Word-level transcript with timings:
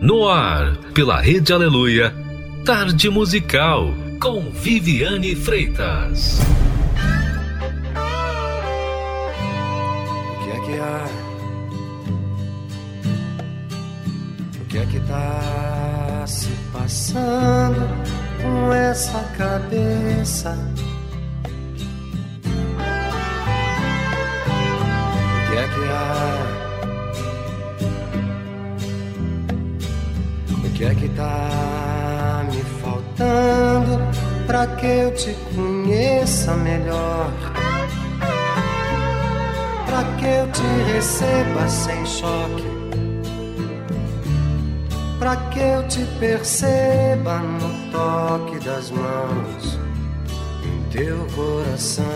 No 0.00 0.26
ar, 0.26 0.78
pela 0.94 1.20
Rede 1.20 1.52
Aleluia, 1.52 2.14
Tarde 2.64 3.10
Musical, 3.10 3.94
com 4.18 4.50
Viviane 4.50 5.36
Freitas. 5.36 6.40
O 10.32 10.44
que 10.44 10.50
é 10.50 10.60
que 10.64 10.78
há? 10.80 11.06
O 14.58 14.64
que 14.70 14.78
é 14.78 14.86
que 14.86 15.00
tá 15.00 16.24
se 16.26 16.48
passando 16.72 17.86
com 18.40 18.72
essa 18.72 19.22
cabeça? 19.36 20.56
Que 30.80 30.86
é 30.86 30.94
que 30.94 31.08
tá 31.10 32.42
me 32.50 32.62
faltando 32.80 34.00
para 34.46 34.66
que 34.66 34.86
eu 34.86 35.14
te 35.14 35.36
conheça 35.54 36.54
melhor? 36.54 37.30
Para 39.84 40.04
que 40.16 40.24
eu 40.24 40.50
te 40.50 40.90
receba 40.90 41.68
sem 41.68 42.06
choque? 42.06 42.64
Para 45.18 45.36
que 45.50 45.60
eu 45.60 45.86
te 45.86 46.02
perceba 46.18 47.40
no 47.40 47.92
toque 47.92 48.58
das 48.64 48.90
mãos 48.90 49.78
em 50.64 50.82
teu 50.90 51.26
coração? 51.36 52.06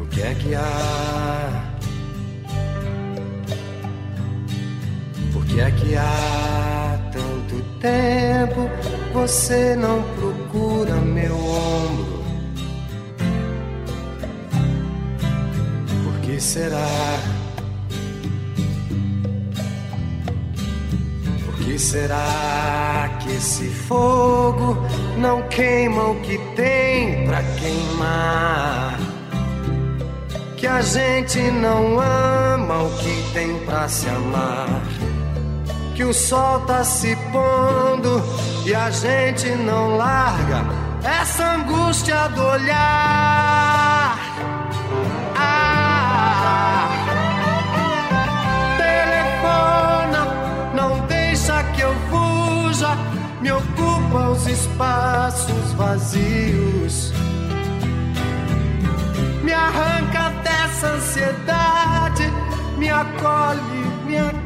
O 0.00 0.06
que 0.06 0.22
é 0.22 0.32
que 0.34 0.54
há? 0.54 1.25
É 5.60 5.70
que 5.70 5.96
há 5.96 6.98
tanto 7.12 7.62
tempo 7.80 8.68
você 9.12 9.74
não 9.74 10.02
procura 10.02 10.96
meu 10.96 11.34
ombro? 11.34 12.24
Por 16.04 16.20
que 16.20 16.40
será? 16.40 17.18
Por 21.44 21.54
que 21.64 21.78
será 21.78 23.18
que 23.20 23.32
esse 23.32 23.68
fogo 23.68 24.76
não 25.16 25.42
queima 25.48 26.10
o 26.10 26.20
que 26.20 26.38
tem 26.54 27.26
pra 27.26 27.42
queimar? 27.58 28.98
Que 30.56 30.66
a 30.66 30.82
gente 30.82 31.40
não 31.50 31.98
ama 31.98 32.82
o 32.82 32.90
que 32.98 33.32
tem 33.32 33.58
pra 33.60 33.88
se 33.88 34.08
amar 34.08 34.82
que 35.96 36.04
o 36.04 36.12
sol 36.12 36.60
tá 36.60 36.84
se 36.84 37.16
pondo 37.32 38.22
e 38.66 38.74
a 38.74 38.90
gente 38.90 39.48
não 39.52 39.96
larga 39.96 40.62
essa 41.02 41.54
angústia 41.54 42.28
do 42.28 42.44
olhar. 42.44 44.18
Ah, 45.34 46.88
telefona, 48.76 50.26
não 50.74 51.00
deixa 51.06 51.64
que 51.72 51.80
eu 51.80 51.94
fuja, 52.10 52.94
me 53.40 53.50
ocupa 53.52 54.28
os 54.32 54.46
espaços 54.46 55.72
vazios. 55.72 57.10
Me 59.42 59.52
arranca 59.54 60.28
dessa 60.42 60.88
ansiedade, 60.88 62.30
me 62.76 62.90
acolhe, 62.90 63.60
me 64.04 64.18
teus 64.18 64.45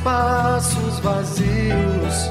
Espaços 0.00 0.98
vazios. 1.00 2.30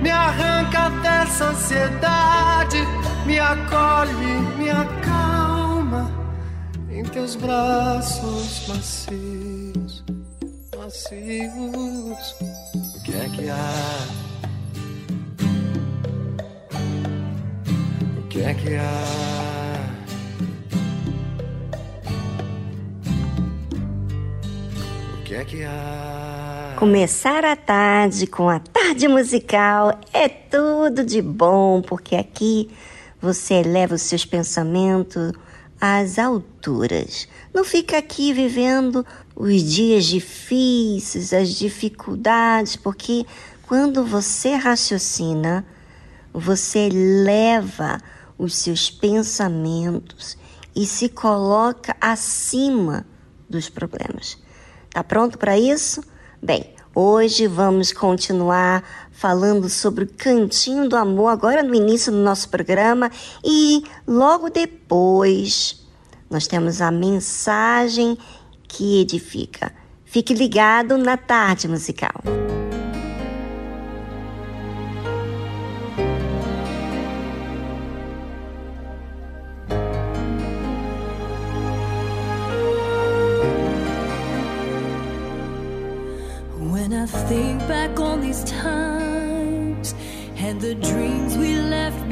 Me 0.00 0.10
arranca 0.10 0.88
dessa 1.02 1.46
ansiedade, 1.46 2.78
me 3.26 3.38
acolhe, 3.38 4.40
me 4.56 4.70
acalma 4.70 6.10
em 6.90 7.04
teus 7.04 7.36
braços 7.36 8.66
macios, 8.68 10.04
macios. 10.74 12.34
O 12.96 13.02
que 13.02 13.14
é 13.14 13.28
que 13.28 13.50
há? 13.50 14.06
O 18.18 18.22
que 18.28 18.42
é 18.42 18.54
que 18.54 18.74
há? 18.76 19.35
Começar 26.78 27.44
a 27.44 27.54
tarde 27.54 28.26
com 28.26 28.48
a 28.48 28.58
tarde 28.58 29.06
musical 29.06 30.00
é 30.10 30.30
tudo 30.30 31.04
de 31.04 31.20
bom, 31.20 31.82
porque 31.82 32.16
aqui 32.16 32.70
você 33.20 33.56
eleva 33.56 33.96
os 33.96 34.02
seus 34.02 34.24
pensamentos 34.24 35.32
às 35.78 36.18
alturas. 36.18 37.28
Não 37.52 37.64
fica 37.64 37.98
aqui 37.98 38.32
vivendo 38.32 39.04
os 39.34 39.62
dias 39.62 40.06
difíceis, 40.06 41.34
as 41.34 41.50
dificuldades, 41.50 42.74
porque 42.76 43.26
quando 43.66 44.06
você 44.06 44.54
raciocina, 44.54 45.66
você 46.32 46.88
leva 46.90 47.98
os 48.38 48.56
seus 48.56 48.90
pensamentos 48.90 50.38
e 50.74 50.86
se 50.86 51.10
coloca 51.10 51.94
acima 52.00 53.06
dos 53.50 53.68
problemas. 53.68 54.45
Tá 54.96 55.04
pronto 55.04 55.36
para 55.36 55.58
isso? 55.58 56.02
Bem, 56.42 56.72
hoje 56.94 57.46
vamos 57.46 57.92
continuar 57.92 58.82
falando 59.12 59.68
sobre 59.68 60.04
o 60.04 60.08
Cantinho 60.08 60.88
do 60.88 60.96
Amor, 60.96 61.28
agora 61.28 61.62
no 61.62 61.74
início 61.74 62.10
do 62.10 62.16
nosso 62.16 62.48
programa, 62.48 63.10
e 63.44 63.84
logo 64.06 64.48
depois 64.48 65.86
nós 66.30 66.46
temos 66.46 66.80
a 66.80 66.90
mensagem 66.90 68.16
que 68.66 69.02
edifica. 69.02 69.70
Fique 70.06 70.32
ligado 70.32 70.96
na 70.96 71.18
tarde 71.18 71.68
musical. 71.68 72.22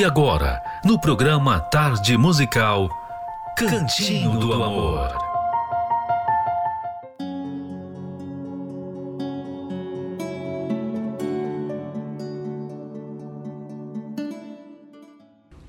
E 0.00 0.04
agora, 0.04 0.62
no 0.82 0.98
programa 0.98 1.60
Tarde 1.60 2.16
Musical, 2.16 2.88
Cantinho 3.54 4.38
do 4.38 4.50
Amor. 4.54 5.14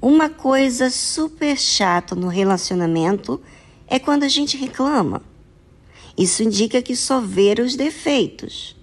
Uma 0.01 0.29
coisa 0.29 0.89
super 0.89 1.57
chata 1.57 2.15
no 2.15 2.29
relacionamento 2.29 3.41
é 3.85 3.99
quando 3.99 4.23
a 4.23 4.29
gente 4.29 4.55
reclama. 4.55 5.21
Isso 6.17 6.41
indica 6.41 6.81
que 6.81 6.95
só 6.95 7.19
vê 7.19 7.53
os 7.61 7.75
defeitos. 7.75 8.77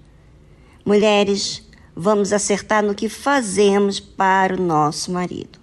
Mulheres, 0.84 1.66
vamos 2.00 2.32
acertar 2.32 2.80
no 2.80 2.94
que 2.94 3.08
fazemos 3.08 3.98
para 3.98 4.54
o 4.54 4.62
nosso 4.62 5.10
marido. 5.10 5.58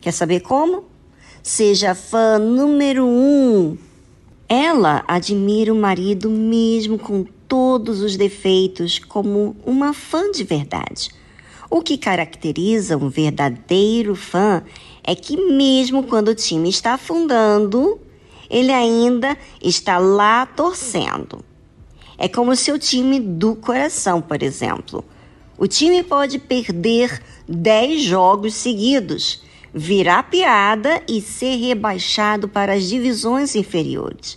Quer 0.00 0.12
saber 0.12 0.40
como? 0.40 0.84
Seja 1.42 1.94
fã 1.94 2.38
número 2.38 3.06
um. 3.06 3.76
Ela 4.48 5.04
admira 5.06 5.70
o 5.70 5.76
marido 5.76 6.30
mesmo 6.30 6.98
com 6.98 7.26
todos 7.46 8.00
os 8.00 8.16
defeitos 8.16 8.98
como 8.98 9.54
uma 9.66 9.92
fã 9.92 10.30
de 10.30 10.42
verdade. 10.42 11.10
O 11.68 11.82
que 11.82 11.98
caracteriza 11.98 12.96
um 12.96 13.10
verdadeiro 13.10 14.14
fã 14.14 14.62
é 15.02 15.14
que, 15.14 15.36
mesmo 15.36 16.04
quando 16.04 16.28
o 16.28 16.34
time 16.34 16.70
está 16.70 16.94
afundando, 16.94 18.00
ele 18.48 18.72
ainda 18.72 19.36
está 19.62 19.98
lá 19.98 20.46
torcendo. 20.46 21.44
É 22.16 22.26
como 22.26 22.52
o 22.52 22.56
seu 22.56 22.78
time 22.78 23.20
do 23.20 23.54
coração, 23.54 24.22
por 24.22 24.42
exemplo. 24.42 25.04
O 25.56 25.68
time 25.68 26.02
pode 26.02 26.38
perder 26.38 27.22
10 27.48 28.02
jogos 28.02 28.54
seguidos, 28.54 29.42
virar 29.72 30.24
piada 30.24 31.00
e 31.08 31.20
ser 31.20 31.56
rebaixado 31.56 32.48
para 32.48 32.74
as 32.74 32.88
divisões 32.88 33.54
inferiores. 33.54 34.36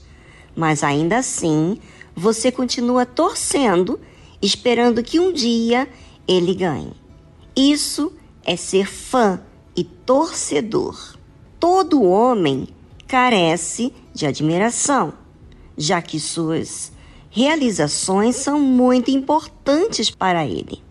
Mas 0.55 0.83
ainda 0.83 1.17
assim, 1.17 1.79
você 2.15 2.51
continua 2.51 3.05
torcendo, 3.05 3.99
esperando 4.41 5.01
que 5.01 5.19
um 5.19 5.33
dia 5.33 5.87
ele 6.27 6.53
ganhe. 6.53 6.93
Isso 7.55 8.13
é 8.45 8.55
ser 8.55 8.87
fã 8.87 9.41
e 9.75 9.83
torcedor. 9.83 11.15
Todo 11.59 12.03
homem 12.03 12.67
carece 13.07 13.91
de 14.13 14.27
admiração, 14.27 15.13
já 15.75 15.99
que 15.99 16.19
suas 16.19 16.91
realizações 17.29 18.35
são 18.35 18.59
muito 18.59 19.09
importantes 19.09 20.11
para 20.11 20.45
ele. 20.45 20.86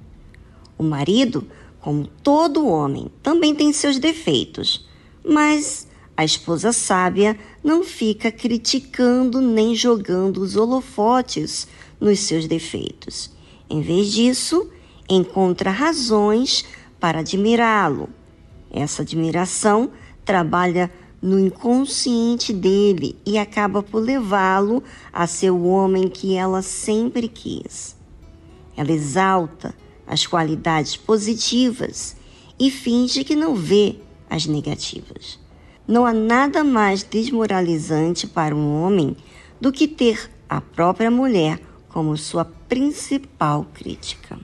O 0.79 0.83
marido, 0.83 1.47
como 1.81 2.07
todo 2.07 2.67
homem, 2.67 3.11
também 3.23 3.55
tem 3.55 3.73
seus 3.73 3.99
defeitos, 3.99 4.87
mas 5.25 5.87
a 6.17 6.25
esposa 6.25 6.73
sábia 6.73 7.39
não 7.63 7.85
fica 7.85 8.33
criticando 8.33 9.41
nem 9.41 9.75
jogando 9.75 10.39
os 10.39 10.57
holofotes 10.57 11.69
nos 12.01 12.21
seus 12.21 12.47
defeitos. 12.47 13.31
Em 13.69 13.81
vez 13.81 14.13
disso, 14.13 14.71
encontra 15.09 15.71
razões 15.71 16.65
para 16.99 17.21
admirá-lo. 17.21 18.09
Essa 18.71 19.03
admiração 19.03 19.91
trabalha 20.25 20.91
no 21.21 21.39
inconsciente 21.39 22.53
dele 22.53 23.17
e 23.25 23.39
acaba 23.39 23.83
por 23.83 24.01
levá-lo 24.01 24.83
a 25.13 25.27
ser 25.27 25.51
o 25.51 25.65
homem 25.65 26.09
que 26.09 26.35
ela 26.35 26.63
sempre 26.63 27.29
quis. 27.29 27.97
Ela 28.77 28.93
exalta 28.93 29.75
as 30.07 30.27
qualidades 30.27 30.97
positivas 30.97 32.17
e 32.59 32.71
finge 32.71 33.25
que 33.25 33.35
não 33.35 33.55
vê 33.55 33.97
as 34.29 34.47
negativas. 34.47 35.39
Não 35.87 36.05
há 36.05 36.13
nada 36.13 36.65
mais 36.65 37.03
desmoralizante 37.03 38.27
para 38.27 38.55
um 38.55 38.83
homem 38.83 39.17
do 39.61 39.73
que 39.73 39.87
ter 39.87 40.31
a 40.49 40.61
própria 40.61 41.11
mulher 41.11 41.61
como 41.89 42.17
sua 42.17 42.45
principal 42.45 43.67
crítica. 43.73 44.39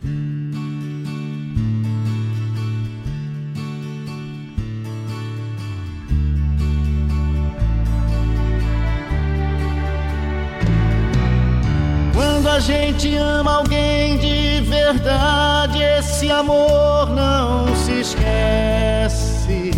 A 12.53 12.61
gente 12.61 13.17
ama 13.17 13.57
alguém 13.57 14.19
de 14.19 14.61
verdade, 14.69 15.83
esse 15.83 16.31
amor 16.31 17.09
não 17.09 17.75
se 17.75 18.01
esquece. 18.01 19.71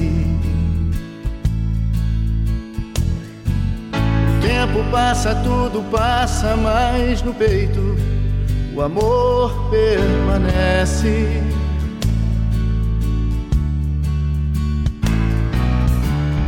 O 4.28 4.40
tempo 4.42 4.84
passa, 4.90 5.36
tudo 5.36 5.82
passa, 5.88 6.56
mas 6.56 7.22
no 7.22 7.32
peito 7.32 7.96
o 8.74 8.82
amor 8.82 9.70
permanece. 9.70 11.40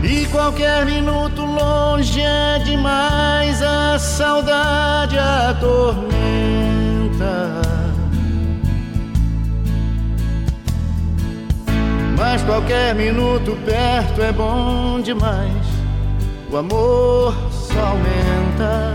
E 0.08 0.24
qualquer 0.26 0.86
minuto 0.86 1.42
longe 1.42 2.20
é 2.20 2.60
demais, 2.60 3.60
a 3.60 3.98
saudade 3.98 5.18
atormenta. 5.18 6.06
Mas 12.16 12.40
qualquer 12.42 12.94
minuto 12.94 13.58
perto 13.64 14.22
é 14.22 14.30
bom 14.30 15.00
demais, 15.00 15.66
o 16.52 16.56
amor 16.56 17.34
só 17.50 17.80
aumenta. 17.80 18.94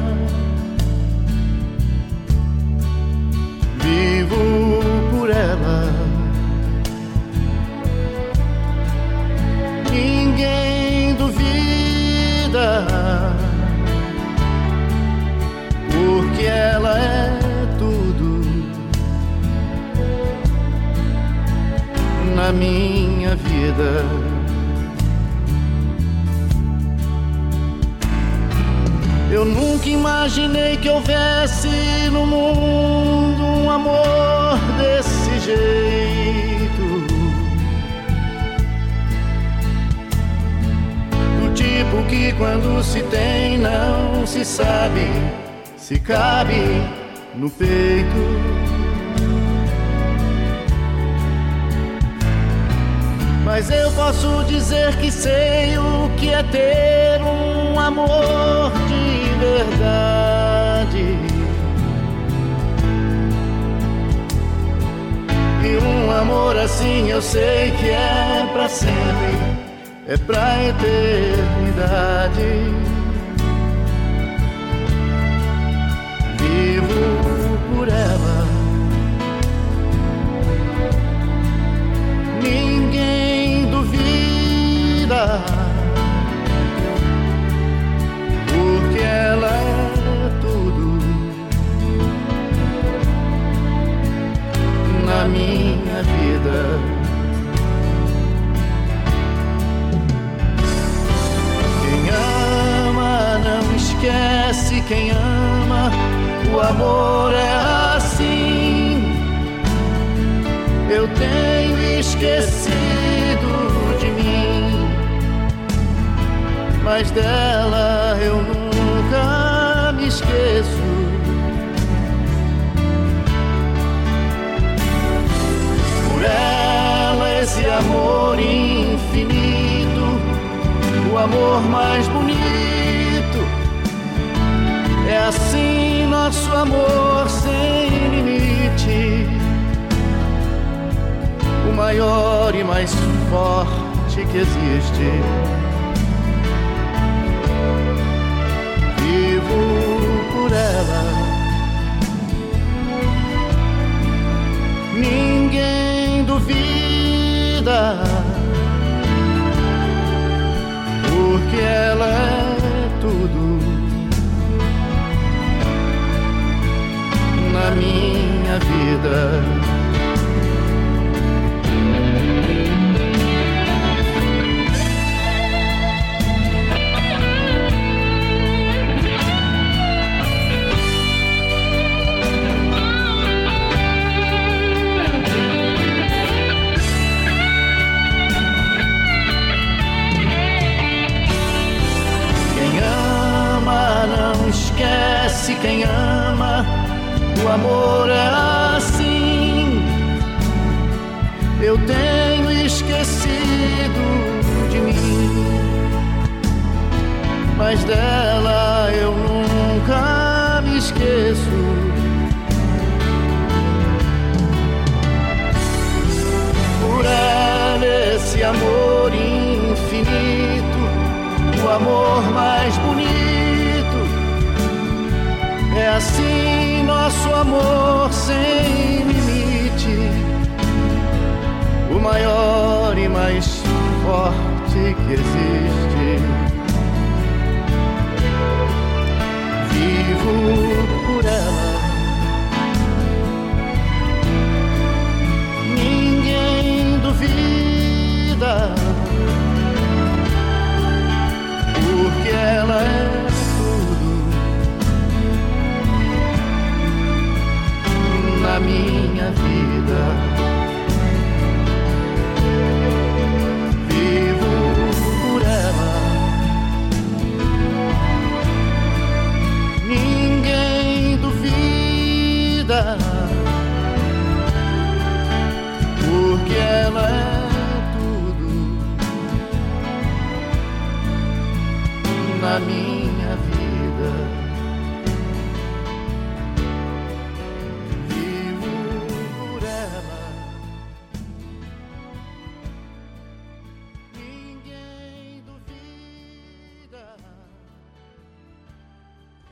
Vivo 3.80 4.80
por 5.12 5.30
ela. 5.30 5.91
Ninguém 9.91 10.80
duvida, 12.51 13.34
porque 15.91 16.46
ela 16.46 17.00
é 17.00 17.39
tudo 17.79 18.41
na 22.36 22.51
minha 22.51 23.36
vida. 23.36 24.05
Eu 29.31 29.46
nunca 29.46 29.88
imaginei 29.88 30.75
que 30.75 30.89
houvesse 30.89 31.70
no 32.12 32.27
mundo 32.27 33.43
um 33.43 33.72
amor 33.72 34.58
desse 34.77 35.39
jeito. 35.39 36.20
Tipo 41.71 42.03
que 42.03 42.33
quando 42.33 42.83
se 42.83 43.01
tem 43.03 43.57
não 43.57 44.27
se 44.27 44.43
sabe 44.43 45.07
se 45.77 45.97
cabe 45.99 46.81
no 47.35 47.49
peito. 47.49 48.21
Mas 53.43 53.69
eu 53.71 53.91
posso 53.91 54.43
dizer 54.45 54.95
que 54.97 55.11
sei 55.11 55.77
o 55.77 56.09
que 56.17 56.29
é 56.29 56.43
ter 56.43 57.21
um 57.21 57.79
amor 57.79 58.71
de 58.87 59.39
verdade. 59.39 61.17
E 65.63 65.77
um 65.83 66.11
amor 66.11 66.57
assim 66.57 67.09
eu 67.09 67.21
sei 67.21 67.71
que 67.71 67.89
é 67.89 68.49
para 68.53 68.69
sempre 68.69 69.50
é 70.12 70.18
pra 70.18 70.62
eternidade. 70.62 72.41
Vivo 76.38 77.58
por 77.74 77.88
ela. 77.88 78.40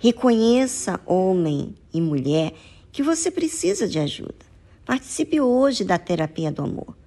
Reconheça, 0.09 0.99
homem 1.05 1.75
e 1.93 2.01
mulher, 2.01 2.51
que 2.91 3.03
você 3.03 3.29
precisa 3.29 3.87
de 3.87 3.99
ajuda. 3.99 4.43
Participe 4.83 5.39
hoje 5.39 5.83
da 5.83 5.99
terapia 5.99 6.51
do 6.51 6.63
amor, 6.63 6.97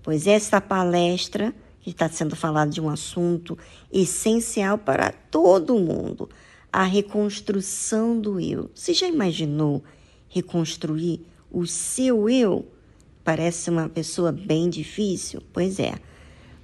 pois 0.00 0.28
esta 0.28 0.60
palestra 0.60 1.52
que 1.80 1.90
está 1.90 2.08
sendo 2.08 2.36
falada 2.36 2.70
de 2.70 2.80
um 2.80 2.88
assunto 2.88 3.58
essencial 3.92 4.78
para 4.78 5.10
todo 5.10 5.74
mundo, 5.74 6.30
a 6.72 6.84
reconstrução 6.84 8.20
do 8.20 8.38
eu. 8.38 8.70
Você 8.72 8.94
já 8.94 9.08
imaginou 9.08 9.82
reconstruir 10.28 11.20
o 11.50 11.66
seu 11.66 12.28
eu? 12.28 12.64
Parece 13.24 13.70
uma 13.70 13.88
pessoa 13.88 14.30
bem 14.30 14.70
difícil? 14.70 15.42
Pois 15.52 15.80
é. 15.80 15.94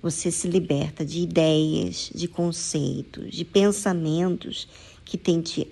Você 0.01 0.31
se 0.31 0.47
liberta 0.47 1.05
de 1.05 1.23
ideias, 1.23 2.13
de 2.15 2.29
conceitos, 2.29 3.35
de 3.35 3.45
pensamentos 3.45 4.69
que 5.05 5.19
tem 5.19 5.41
te 5.41 5.67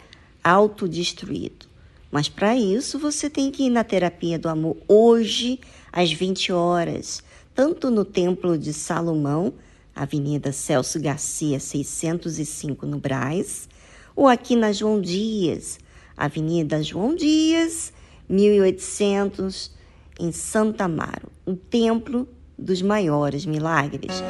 autodestruído. 0.47 1.67
Mas 2.11 2.29
para 2.29 2.57
isso 2.57 2.99
você 2.99 3.29
tem 3.29 3.51
que 3.51 3.65
ir 3.65 3.71
na 3.71 3.83
terapia 3.83 4.39
do 4.39 4.49
amor 4.49 4.77
hoje 4.87 5.59
às 5.93 6.13
20 6.13 6.53
horas, 6.53 7.23
tanto 7.53 7.91
no 7.91 8.05
Templo 8.05 8.57
de 8.57 8.73
Salomão, 8.73 9.55
Avenida 9.95 10.53
Celso 10.53 11.01
Garcia 11.01 11.59
605 11.59 12.87
no 12.87 12.99
Braz, 12.99 13.69
ou 14.15 14.29
aqui 14.29 14.55
na 14.55 14.73
João 14.73 15.01
Dias, 15.01 15.81
Avenida 16.17 16.83
João 16.83 17.15
Dias 17.15 17.93
1800 18.29 19.73
em 20.21 20.31
Santa 20.31 20.85
Amaro, 20.85 21.31
o 21.45 21.55
Templo 21.55 22.29
dos 22.57 22.81
Maiores 22.83 23.45
Milagres. 23.45 24.23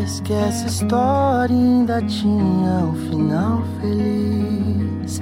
Trás, 0.00 0.20
que 0.20 0.32
essa 0.32 0.66
história 0.66 1.54
ainda 1.54 2.02
tinha 2.02 2.84
um 2.84 2.94
final 3.08 3.62
feliz? 3.80 5.20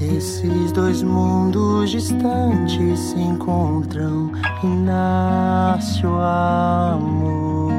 Esses 0.00 0.72
dois 0.72 1.02
mundos 1.02 1.90
distantes 1.90 2.98
se 2.98 3.20
encontram 3.20 4.30
e 4.62 4.66
nasce 4.66 6.06
o 6.06 6.14
amor. 6.20 7.72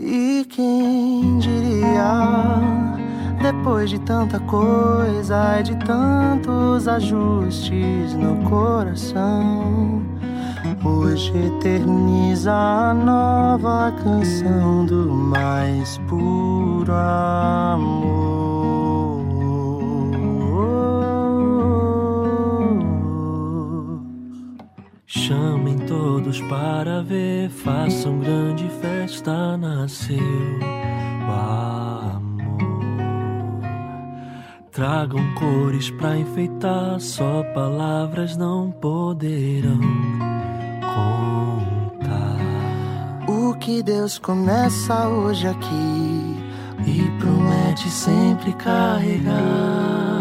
E 0.00 0.44
quem 0.48 1.38
diria, 1.38 2.58
depois 3.40 3.90
de 3.90 4.00
tanta 4.00 4.40
coisa 4.40 5.60
e 5.60 5.62
de 5.62 5.76
tantos 5.86 6.88
ajustes 6.88 8.14
no 8.14 8.36
coração? 8.48 9.99
Hoje 11.10 11.36
eterniza 11.36 12.52
a 12.52 12.94
nova 12.94 13.90
canção 14.00 14.86
do 14.86 15.12
mais 15.12 15.98
puro 16.08 16.92
amor. 16.92 18.20
Chamem 25.04 25.78
todos 25.78 26.40
para 26.42 27.02
ver, 27.02 27.50
façam 27.50 28.20
grande 28.20 28.68
festa, 28.80 29.56
nasceu 29.56 30.16
o 31.26 31.32
amor. 31.32 32.60
Tragam 34.70 35.34
cores 35.34 35.90
para 35.90 36.18
enfeitar, 36.18 37.00
só 37.00 37.42
palavras 37.52 38.36
não 38.36 38.70
poderão 38.70 39.80
O 43.28 43.54
que 43.54 43.82
Deus 43.82 44.18
começa 44.18 45.08
hoje 45.08 45.46
aqui 45.46 46.36
e 46.86 47.10
promete 47.18 47.88
sempre 47.88 48.52
carregar. 48.54 50.19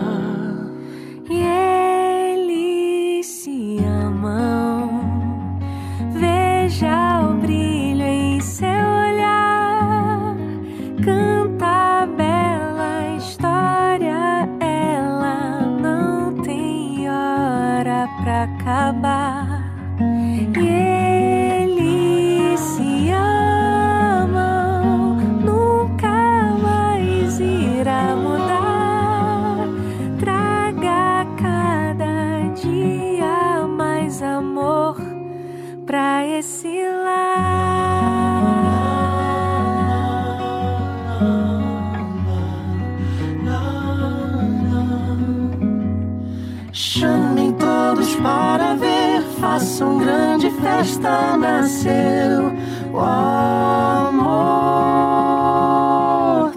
Chamem 46.71 47.53
todos 47.53 48.15
para 48.15 48.73
ver, 48.75 49.21
façam 49.39 49.99
grande 49.99 50.49
festa, 50.49 51.37
nasceu 51.37 52.51
o 52.91 52.99
amor. 52.99 54.39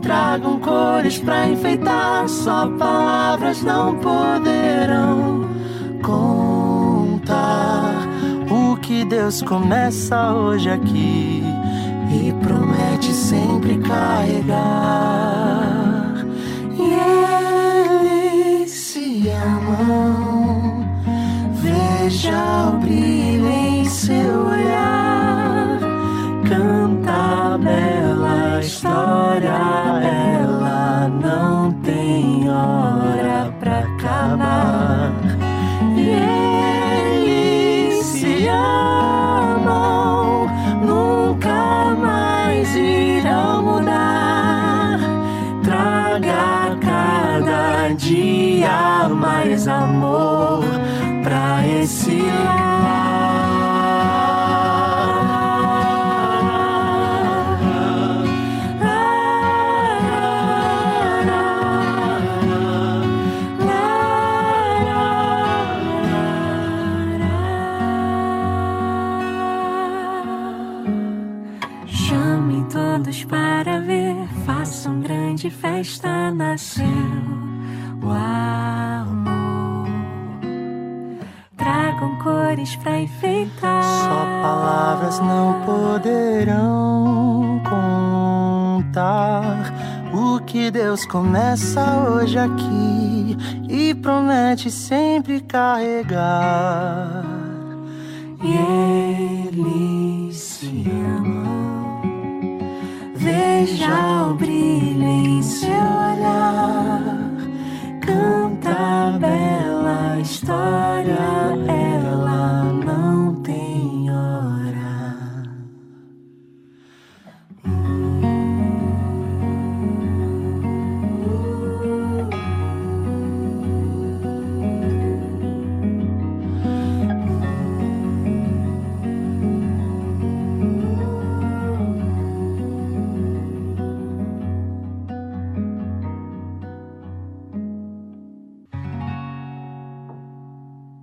Tragam 0.01 0.59
cores 0.59 1.19
pra 1.19 1.49
enfeitar, 1.49 2.27
só 2.29 2.67
palavras 2.79 3.63
não 3.63 3.97
poderão 3.97 5.49
que 8.93 9.07
Deus 9.07 9.41
começa 9.41 10.35
hoje 10.35 10.69
aqui 10.69 11.43
e 12.11 12.31
promete 12.45 13.11
sempre 13.15 13.79
carregar. 13.79 14.53
E 16.79 16.93
eles 18.61 18.71
se 18.71 19.31
amam. 19.31 20.87
Veja 21.55 22.69
o 22.69 22.73
brilho 22.81 23.22
Pra 82.83 82.99
enfeitar. 82.99 83.83
Só 83.83 84.25
palavras 84.41 85.19
não 85.21 85.63
poderão 85.63 87.61
contar 88.81 89.73
o 90.13 90.39
que 90.41 90.71
Deus 90.71 91.05
começa 91.05 92.09
hoje 92.09 92.39
aqui 92.39 93.37
e 93.69 93.95
promete 93.95 94.71
sempre 94.71 95.41
carregar. 95.41 97.25
E 98.43 99.49
eles 99.49 100.37
se 100.37 100.87
amam. 101.19 102.01
Veja 103.17 104.29
o 104.29 104.35
brilho 104.35 105.05
em 105.05 105.43
seu 105.43 105.69
olhar. 105.69 107.23
A 108.67 109.19
bela 109.19 110.21
história. 110.21 111.17
Ela 111.69 112.72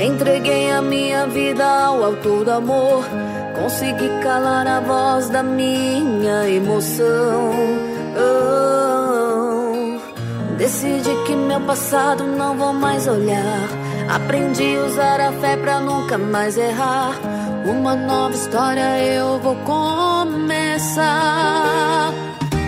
Entreguei 0.00 0.70
a 0.70 0.80
minha 0.80 1.26
vida 1.26 1.64
ao 1.64 2.04
autor 2.04 2.44
do 2.44 2.52
amor. 2.52 3.04
Consegui 3.60 4.08
calar 4.22 4.64
a 4.64 4.78
voz 4.78 5.28
da 5.28 5.42
minha 5.42 6.48
emoção. 6.48 7.50
Oh, 8.16 9.98
decidi 10.56 11.10
que 11.26 11.34
meu 11.34 11.60
passado 11.62 12.22
não 12.22 12.56
vou 12.56 12.72
mais 12.72 13.08
olhar. 13.08 13.68
Aprendi 14.08 14.76
a 14.76 14.84
usar 14.84 15.20
a 15.20 15.32
fé 15.32 15.56
pra 15.56 15.80
nunca 15.80 16.16
mais 16.16 16.56
errar. 16.56 17.16
Uma 17.66 17.96
nova 17.96 18.36
história 18.36 19.00
eu 19.00 19.40
vou 19.40 19.56
começar. 19.56 21.02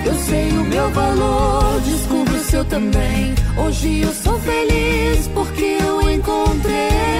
Eu 0.05 0.15
sei 0.15 0.51
o 0.51 0.65
meu 0.65 0.91
valor, 0.91 1.81
descubro 1.83 2.35
o 2.35 2.41
seu 2.41 2.65
também. 2.65 3.37
Hoje 3.57 4.01
eu 4.01 4.13
sou 4.13 4.37
feliz 4.41 5.29
porque 5.29 5.79
eu 5.81 6.11
encontrei 6.11 7.20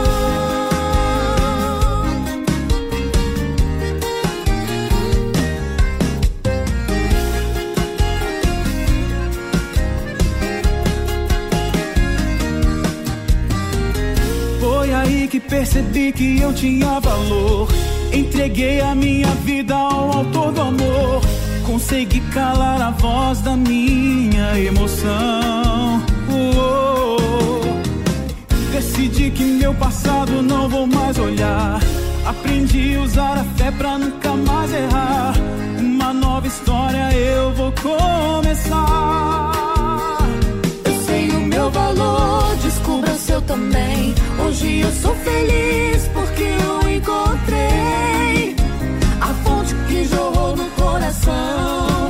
Que 15.31 15.39
percebi 15.39 16.11
que 16.11 16.41
eu 16.41 16.53
tinha 16.53 16.99
valor. 16.99 17.69
Entreguei 18.11 18.81
a 18.81 18.93
minha 18.93 19.29
vida 19.45 19.73
ao 19.73 20.17
autor 20.17 20.51
do 20.51 20.61
amor. 20.61 21.21
Consegui 21.65 22.19
calar 22.33 22.81
a 22.81 22.91
voz 22.91 23.39
da 23.39 23.55
minha 23.55 24.59
emoção. 24.59 26.03
Oh. 26.29 27.61
Decidi 28.73 29.31
que 29.31 29.45
meu 29.45 29.73
passado 29.73 30.41
não 30.41 30.67
vou 30.67 30.85
mais 30.85 31.17
olhar. 31.17 31.79
Aprendi 32.25 32.95
a 32.97 33.01
usar 33.01 33.37
a 33.37 33.43
fé 33.55 33.71
pra 33.71 33.97
nunca 33.97 34.20
sou 44.91 45.15
feliz 45.15 46.07
porque 46.13 46.43
eu 46.43 46.89
encontrei 46.89 48.55
a 49.21 49.27
fonte 49.43 49.73
que 49.87 50.05
jorrou 50.05 50.55
no 50.55 50.69
coração, 50.71 52.09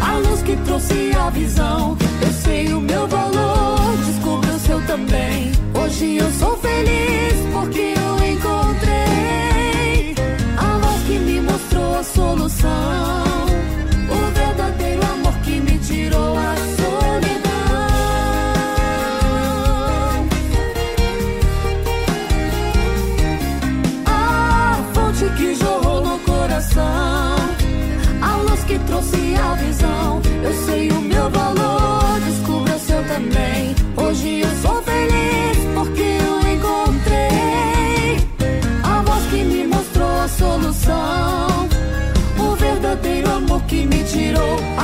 a 0.00 0.18
luz 0.18 0.42
que 0.42 0.56
trouxe 0.64 1.12
a 1.16 1.30
visão. 1.30 1.96
Eu 2.22 2.32
sei 2.32 2.72
o 2.72 2.80
meu 2.80 3.06
valor, 3.06 3.96
descubra 4.06 4.52
o 4.52 4.58
seu 4.58 4.80
também. 4.86 5.52
Hoje 5.74 6.16
eu 6.16 6.30
sou 6.32 6.56
feliz 6.58 7.34
porque 7.52 7.94
eu 7.96 8.14
encontrei 8.32 10.14
a 10.56 10.78
voz 10.78 11.02
que 11.06 11.18
me 11.18 11.40
mostrou 11.40 11.98
a 11.98 12.02
solução. 12.02 12.65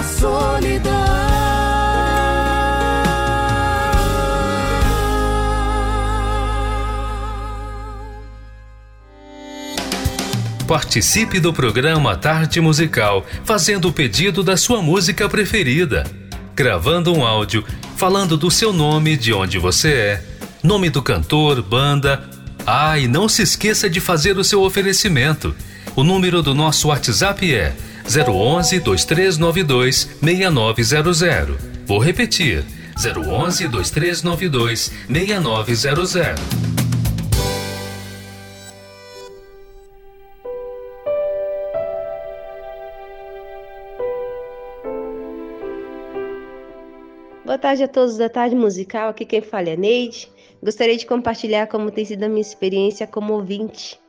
Solidão. 0.03 0.93
Participe 10.67 11.39
do 11.39 11.53
programa 11.53 12.17
Tarde 12.17 12.59
Musical 12.61 13.27
fazendo 13.45 13.89
o 13.89 13.93
pedido 13.93 14.43
da 14.43 14.57
sua 14.57 14.81
música 14.81 15.29
preferida. 15.29 16.05
Gravando 16.55 17.13
um 17.15 17.27
áudio 17.27 17.63
falando 17.97 18.37
do 18.37 18.51
seu 18.51 18.73
nome, 18.73 19.17
de 19.17 19.33
onde 19.35 19.59
você 19.59 19.93
é, 19.93 20.25
nome 20.63 20.89
do 20.89 21.03
cantor, 21.03 21.61
banda. 21.63 22.25
Ah, 22.67 22.99
e 22.99 23.07
não 23.07 23.29
se 23.29 23.43
esqueça 23.43 23.91
de 23.91 24.01
fazer 24.01 24.39
o 24.39 24.45
seu 24.45 24.63
oferecimento. 24.63 25.55
O 25.95 26.03
número 26.03 26.43
do 26.43 26.55
nosso 26.55 26.89
WhatsApp 26.89 27.55
é 27.55 27.75
011 28.07 28.81
2392 28.81 30.09
6900. 30.21 31.57
Vou 31.87 31.99
repetir: 31.99 32.65
011 32.97 33.69
2392 33.69 34.93
6900. 35.09 36.73
Boa 47.45 47.59
tarde 47.59 47.83
a 47.83 47.89
todos 47.89 48.17
da 48.17 48.31
Tarde 48.31 48.57
Musical. 48.57 49.11
Aqui 49.11 49.27
quem 49.27 49.43
fala 49.43 49.69
é 49.69 49.77
Neide. 49.77 50.31
Gostaria 50.63 50.97
de 50.97 51.05
compartilhar 51.05 51.67
como 51.67 51.91
tem 51.91 52.05
sido 52.05 52.23
a 52.23 52.29
minha 52.29 52.41
experiência 52.41 53.07
como 53.07 53.35
ouvinte. 53.35 54.02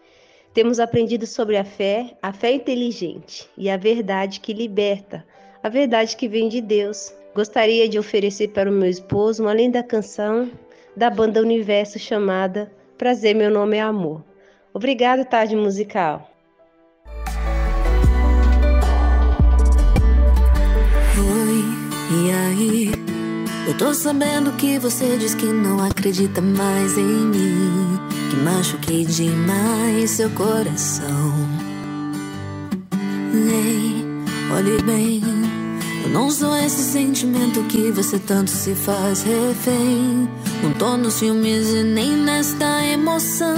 Temos 0.53 0.79
aprendido 0.79 1.25
sobre 1.25 1.57
a 1.57 1.63
fé, 1.63 2.15
a 2.21 2.31
fé 2.31 2.51
inteligente 2.53 3.49
e 3.57 3.71
a 3.71 3.77
verdade 3.77 4.39
que 4.39 4.53
liberta, 4.53 5.25
a 5.63 5.67
verdade 5.67 6.15
que 6.15 6.27
vem 6.27 6.47
de 6.47 6.61
Deus. 6.61 7.11
Gostaria 7.33 7.89
de 7.89 7.97
oferecer 7.97 8.49
para 8.49 8.69
o 8.69 8.73
meu 8.73 8.87
esposo 8.87 9.41
uma 9.41 9.53
linda 9.53 9.81
canção 9.81 10.51
da 10.95 11.09
banda 11.09 11.41
Universo 11.41 11.97
chamada 11.97 12.71
Prazer, 12.99 13.33
meu 13.33 13.49
nome 13.49 13.77
é 13.77 13.81
Amor. 13.81 14.23
Obrigada, 14.71 15.25
Tarde 15.25 15.55
Musical. 15.55 16.29
Oi, 21.17 21.63
e 22.11 22.31
aí? 22.31 22.91
Eu 23.67 23.75
tô 23.75 23.91
sabendo 23.93 24.51
que 24.57 24.77
você 24.77 25.17
diz 25.17 25.33
que 25.33 25.47
não 25.47 25.83
acredita 25.83 26.41
mais 26.41 26.95
em 26.95 27.01
mim. 27.01 27.82
Que 28.33 28.39
machuquei 28.39 29.05
demais 29.05 30.09
seu 30.09 30.27
coração. 30.31 31.35
Ei, 33.31 34.03
olhe 34.51 34.81
bem. 34.81 35.21
Eu 36.03 36.09
não 36.09 36.31
sou 36.31 36.55
esse 36.57 36.81
sentimento 36.81 37.61
que 37.65 37.91
você 37.91 38.17
tanto 38.17 38.49
se 38.49 38.73
faz 38.73 39.21
refém. 39.21 40.27
Não 40.63 40.73
tô 40.73 40.97
nos 40.97 41.19
filmes 41.19 41.69
e 41.69 41.83
nem 41.83 42.17
nesta 42.17 42.83
emoção. 42.85 43.53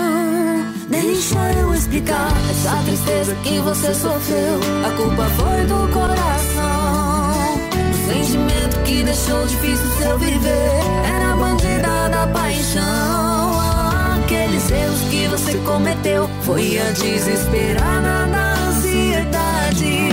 Deixa 0.90 1.54
eu 1.54 1.74
explicar 1.74 2.34
essa 2.52 2.76
tristeza 2.84 3.34
que 3.44 3.58
você 3.60 3.94
sofreu. 3.94 4.60
A 4.86 4.92
culpa 4.98 5.24
foi 5.38 5.66
do 5.68 5.94
coração. 5.94 7.56
Do 7.72 8.14
sentimento 8.14 8.84
que 8.84 9.04
deixou 9.04 9.46
difícil 9.48 9.90
seu 10.00 10.20
viver. 10.20 10.82
Era 11.16 11.32
a 11.32 11.38
bandida 11.38 12.10
da 12.10 12.28
paixão. 12.28 13.25
Aqueles 14.66 14.72
erros 14.72 15.02
que 15.10 15.28
você 15.28 15.58
cometeu. 15.60 16.30
Foi 16.42 16.80
a 16.80 16.92
desesperada 16.92 18.28
da 18.32 18.54
ansiedade. 18.68 20.10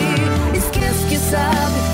Esqueço 0.55 1.07
que 1.09 1.17
sabe, 1.17 1.92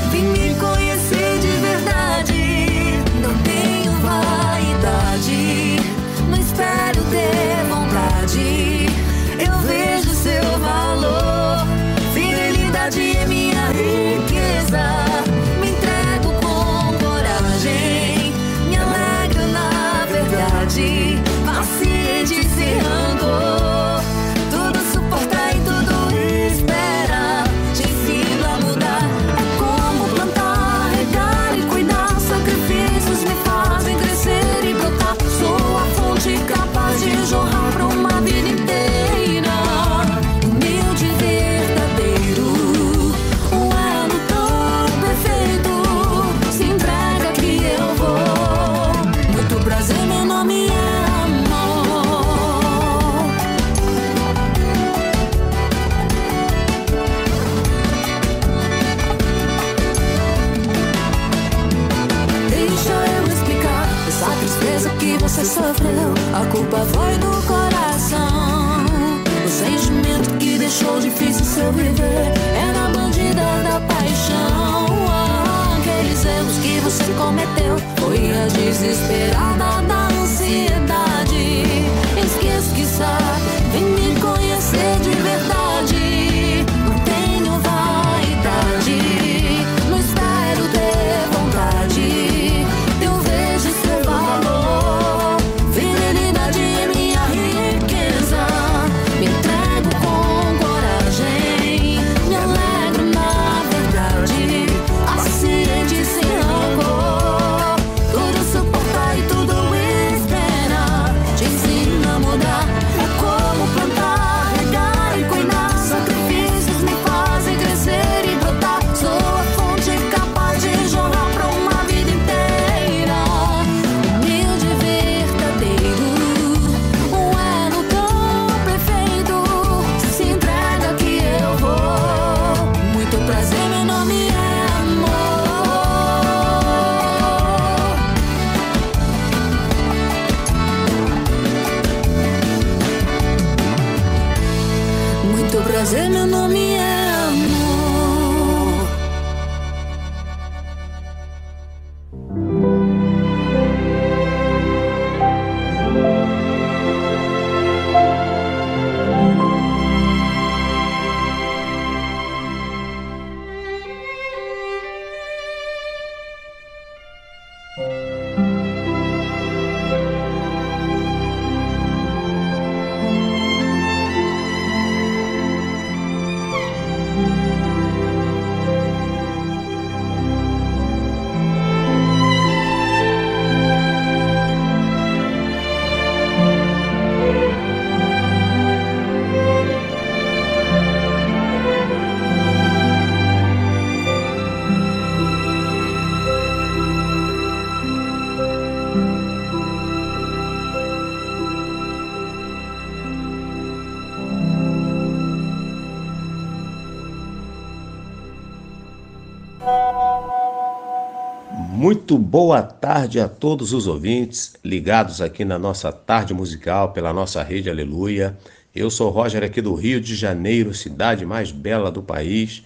Muito 211.89 212.19
boa 212.19 212.63
tarde 212.63 213.19
a 213.19 213.27
todos 213.27 213.73
os 213.73 213.87
ouvintes 213.87 214.53
ligados 214.63 215.23
aqui 215.23 215.43
na 215.43 215.59
nossa 215.59 215.91
tarde 215.91 216.35
musical 216.35 216.93
pela 216.93 217.15
nossa 217.15 217.43
rede 217.43 217.71
Aleluia. 217.71 218.37
Eu 218.75 218.91
sou 218.91 219.09
Roger 219.09 219.43
aqui 219.43 219.63
do 219.63 219.73
Rio 219.75 219.99
de 219.99 220.15
Janeiro, 220.15 220.75
cidade 220.75 221.25
mais 221.25 221.51
bela 221.51 221.91
do 221.91 222.03
país, 222.03 222.63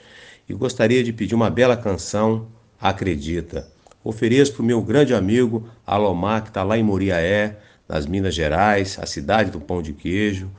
e 0.49 0.55
gostaria 0.55 1.05
de 1.05 1.13
pedir 1.13 1.37
uma 1.37 1.49
bela 1.49 1.77
canção, 1.77 2.49
Acredita. 2.81 3.69
Ofereço 4.03 4.55
para 4.55 4.63
o 4.63 4.67
meu 4.67 4.83
grande 4.83 5.15
amigo 5.15 5.69
Alomar, 5.87 6.43
que 6.43 6.49
está 6.49 6.65
lá 6.65 6.77
em 6.77 6.83
Muriaé, 6.83 7.61
nas 7.89 8.07
Minas 8.07 8.35
Gerais, 8.35 8.99
a 9.01 9.07
cidade 9.07 9.53
do 9.53 9.61
pão 9.61 9.81
de 9.81 9.93
queijo, 9.93 10.51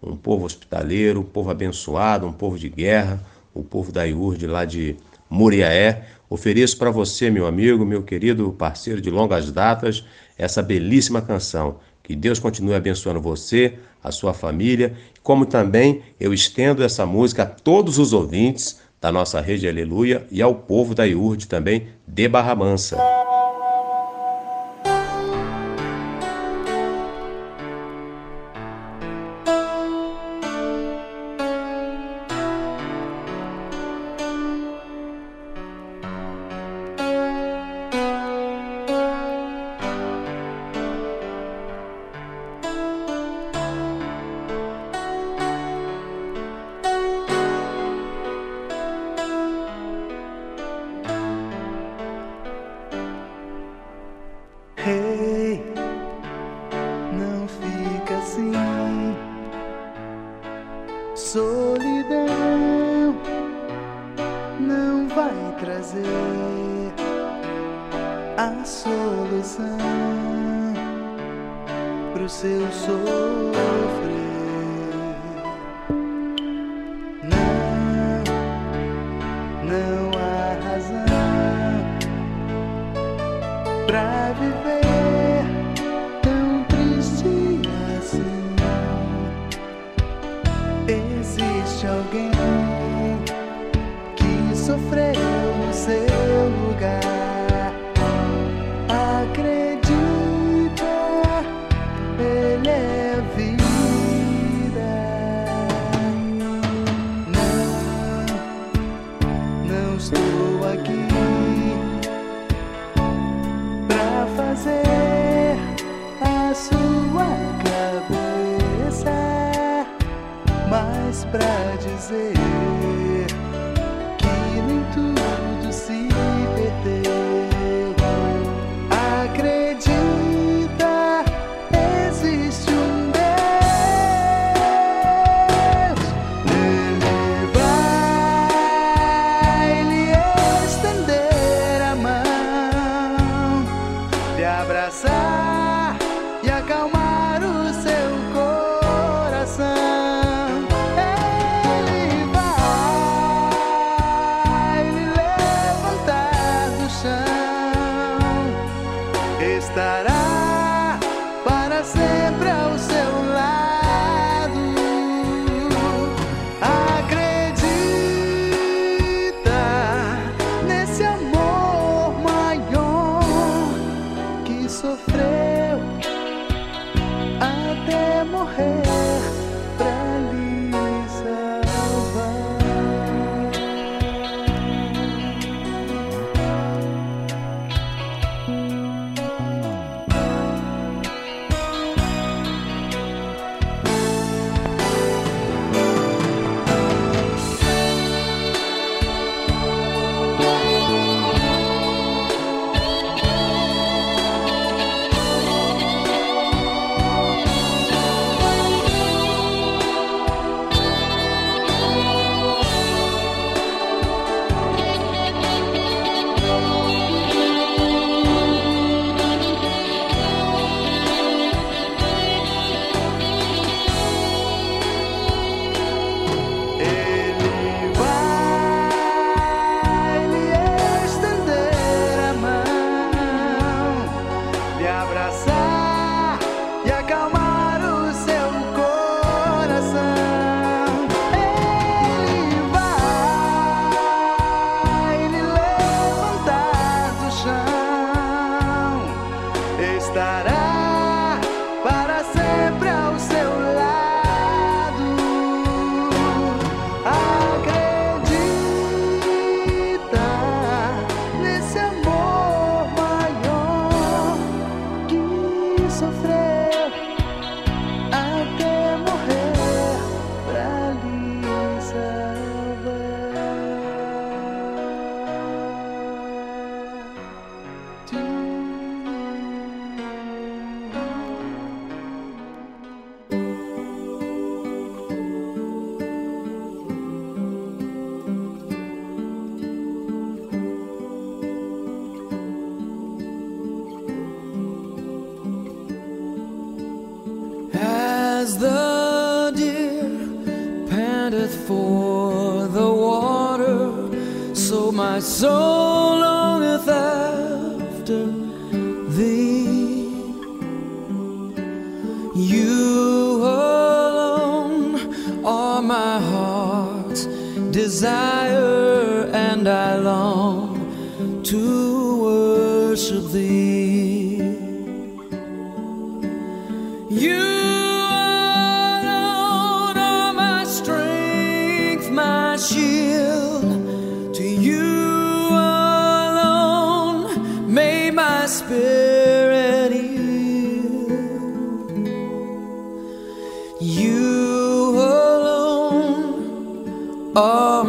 um 0.00 0.14
povo 0.16 0.46
hospitaleiro, 0.46 1.18
um 1.18 1.24
povo 1.24 1.50
abençoado, 1.50 2.24
um 2.24 2.32
povo 2.32 2.56
de 2.56 2.68
guerra, 2.68 3.20
o 3.52 3.64
povo 3.64 3.90
da 3.90 4.04
IURD 4.04 4.46
lá 4.46 4.64
de 4.64 4.94
Muriaé. 5.28 6.06
Ofereço 6.32 6.78
para 6.78 6.90
você, 6.90 7.28
meu 7.28 7.46
amigo, 7.46 7.84
meu 7.84 8.02
querido 8.02 8.50
parceiro 8.52 9.02
de 9.02 9.10
longas 9.10 9.52
datas, 9.52 10.02
essa 10.38 10.62
belíssima 10.62 11.20
canção. 11.20 11.76
Que 12.02 12.16
Deus 12.16 12.38
continue 12.38 12.74
abençoando 12.74 13.20
você, 13.20 13.74
a 14.02 14.10
sua 14.10 14.32
família, 14.32 14.94
como 15.22 15.44
também 15.44 16.00
eu 16.18 16.32
estendo 16.32 16.82
essa 16.82 17.04
música 17.04 17.42
a 17.42 17.46
todos 17.46 17.98
os 17.98 18.14
ouvintes 18.14 18.80
da 18.98 19.12
nossa 19.12 19.42
rede 19.42 19.68
Aleluia 19.68 20.26
e 20.30 20.40
ao 20.40 20.54
povo 20.54 20.94
da 20.94 21.04
IURD 21.04 21.46
também 21.48 21.88
de 22.08 22.26
Barra 22.28 22.54
Mansa. 22.54 22.96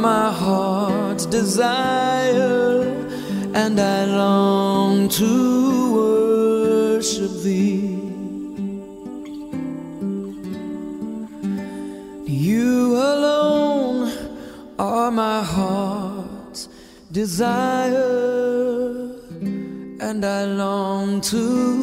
My 0.03 0.29
heart's 0.33 1.25
desire, 1.25 2.81
and 3.55 3.79
I 3.79 4.03
long 4.03 5.07
to 5.07 5.33
worship 5.95 7.31
thee. 7.41 8.01
You 12.27 12.97
alone 12.97 14.11
are 14.77 15.09
my 15.09 15.41
heart's 15.41 16.67
desire, 17.09 18.03
and 20.01 20.25
I 20.25 20.43
long 20.43 21.21
to 21.31 21.82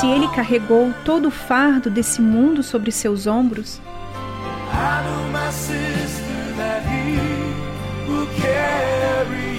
Se 0.00 0.06
Ele 0.06 0.28
carregou 0.28 0.94
todo 1.04 1.28
o 1.28 1.30
fardo 1.30 1.90
desse 1.90 2.22
mundo 2.22 2.62
sobre 2.62 2.90
seus 2.90 3.26
ombros, 3.26 3.78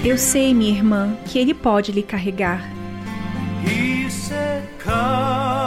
eu 0.04 0.18
sei, 0.18 0.52
minha 0.52 0.72
irmã, 0.72 1.16
que 1.26 1.38
Ele 1.38 1.54
pode 1.54 1.92
lhe 1.92 2.02
carregar. 2.02 2.68
He 3.64 4.10
said, 4.10 4.64
Come 4.82 5.61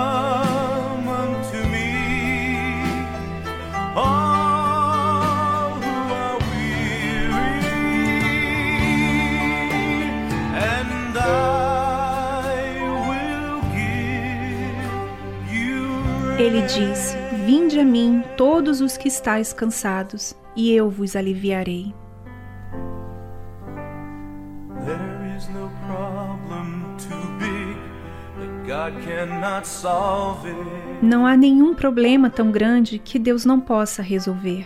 diz: 16.66 17.16
Vinde 17.46 17.80
a 17.80 17.86
mim, 17.86 18.24
todos 18.36 18.82
os 18.82 18.98
que 18.98 19.08
estáis 19.08 19.54
cansados, 19.54 20.36
e 20.56 20.72
eu 20.72 20.90
vos 20.90 21.16
aliviarei. 21.16 21.94
There 24.86 25.38
is 25.38 25.48
no 25.50 25.70
problem 25.88 26.84
too 26.98 27.32
big 27.40 27.78
that 28.40 28.68
God 28.68 29.04
cannot 29.06 29.68
solve 29.68 30.48
it. 30.48 30.58
Não 31.02 31.26
há 31.26 31.36
nenhum 31.36 31.74
problema 31.76 32.30
tão 32.30 32.52
grande 32.52 32.98
que 32.98 33.20
Deus 33.20 33.46
não 33.46 33.60
possa 33.60 34.02
resolver. 34.02 34.66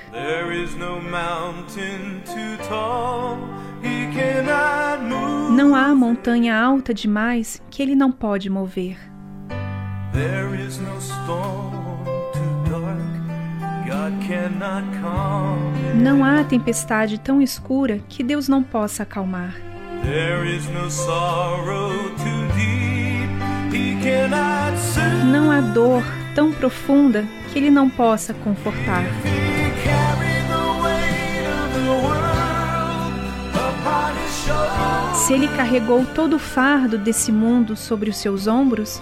Não 5.52 5.76
há 5.76 5.96
montanha 5.96 6.58
alta 6.58 6.94
demais 6.94 7.62
que 7.70 7.82
Ele 7.82 7.96
não 7.96 8.12
pode 8.12 8.50
mover. 8.50 8.98
Não 15.96 16.24
há 16.24 16.44
tempestade 16.44 17.20
tão 17.20 17.42
escura 17.42 18.00
que 18.08 18.24
Deus 18.24 18.48
não 18.48 18.62
possa 18.62 19.04
acalmar. 19.04 19.56
Não 25.32 25.52
há 25.52 25.62
dor 25.62 26.04
tão 26.36 26.52
profunda 26.52 27.26
que 27.52 27.58
Ele 27.58 27.72
não 27.72 27.90
possa 27.90 28.34
confortar. 28.34 29.04
Se 35.16 35.34
ele 35.34 35.48
carregou 35.50 36.06
todo 36.06 36.38
o 36.38 36.40
fardo 36.40 36.98
desse 36.98 37.32
mundo 37.32 37.76
sobre 37.76 38.10
os 38.10 38.18
seus 38.18 38.48
ombros, 38.48 39.02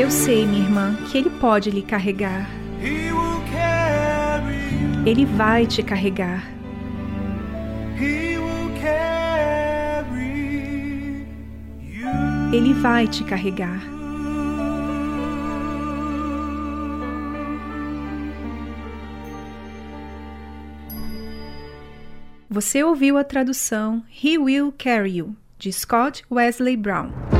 eu 0.00 0.10
sei, 0.10 0.46
minha 0.46 0.62
irmã, 0.62 0.96
que 1.10 1.18
ele 1.18 1.28
pode 1.28 1.70
lhe 1.70 1.82
carregar. 1.82 2.48
Ele 5.04 5.26
vai 5.26 5.66
te 5.66 5.82
carregar. 5.82 6.50
Ele 12.50 12.72
vai 12.72 13.06
te 13.06 13.22
carregar. 13.24 13.82
Você 22.48 22.82
ouviu 22.82 23.18
a 23.18 23.22
tradução 23.22 24.02
He 24.10 24.38
Will 24.38 24.72
Carry 24.76 25.18
You, 25.18 25.36
de 25.58 25.70
Scott 25.70 26.24
Wesley 26.30 26.76
Brown. 26.76 27.39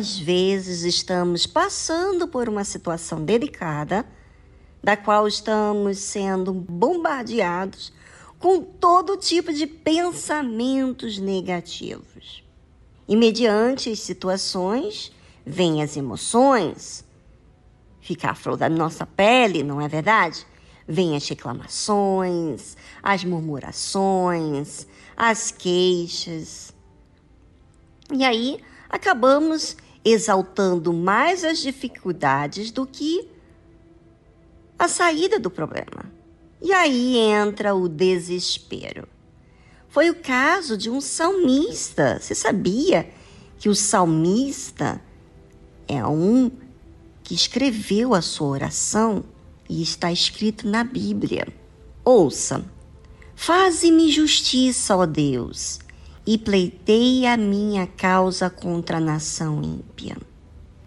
Quantas 0.00 0.18
vezes 0.18 0.82
estamos 0.82 1.46
passando 1.46 2.26
por 2.26 2.48
uma 2.48 2.64
situação 2.64 3.22
delicada, 3.22 4.06
da 4.82 4.96
qual 4.96 5.28
estamos 5.28 5.98
sendo 5.98 6.54
bombardeados 6.54 7.92
com 8.38 8.62
todo 8.62 9.18
tipo 9.18 9.52
de 9.52 9.66
pensamentos 9.66 11.18
negativos. 11.18 12.42
E 13.06 13.14
mediante 13.14 13.90
as 13.90 14.00
situações, 14.00 15.12
vêm 15.44 15.82
as 15.82 15.98
emoções, 15.98 17.04
fica 18.00 18.30
a 18.30 18.34
flor 18.34 18.56
da 18.56 18.70
nossa 18.70 19.04
pele, 19.04 19.62
não 19.62 19.82
é 19.82 19.86
verdade? 19.86 20.46
Vêm 20.88 21.14
as 21.14 21.28
reclamações, 21.28 22.74
as 23.02 23.22
murmurações, 23.22 24.86
as 25.14 25.50
queixas. 25.50 26.72
E 28.10 28.24
aí 28.24 28.62
acabamos 28.88 29.76
exaltando 30.04 30.92
mais 30.92 31.44
as 31.44 31.58
dificuldades 31.58 32.70
do 32.70 32.86
que 32.86 33.28
a 34.78 34.88
saída 34.88 35.38
do 35.38 35.50
problema. 35.50 36.10
E 36.62 36.72
aí 36.72 37.16
entra 37.16 37.74
o 37.74 37.88
desespero. 37.88 39.06
Foi 39.88 40.08
o 40.08 40.14
caso 40.14 40.76
de 40.76 40.88
um 40.88 41.00
salmista. 41.00 42.18
Você 42.20 42.34
sabia 42.34 43.10
que 43.58 43.68
o 43.68 43.74
salmista 43.74 45.00
é 45.88 46.04
um 46.06 46.50
que 47.22 47.34
escreveu 47.34 48.14
a 48.14 48.22
sua 48.22 48.48
oração 48.48 49.24
e 49.68 49.82
está 49.82 50.12
escrito 50.12 50.68
na 50.68 50.84
Bíblia? 50.84 51.46
Ouça: 52.04 52.64
Faze-me 53.34 54.10
justiça, 54.10 54.96
ó 54.96 55.06
Deus, 55.06 55.78
e 56.26 56.36
pleitei 56.38 57.26
a 57.26 57.36
minha 57.36 57.86
causa 57.86 58.50
contra 58.50 58.98
a 58.98 59.00
nação 59.00 59.62
ímpia. 59.62 60.16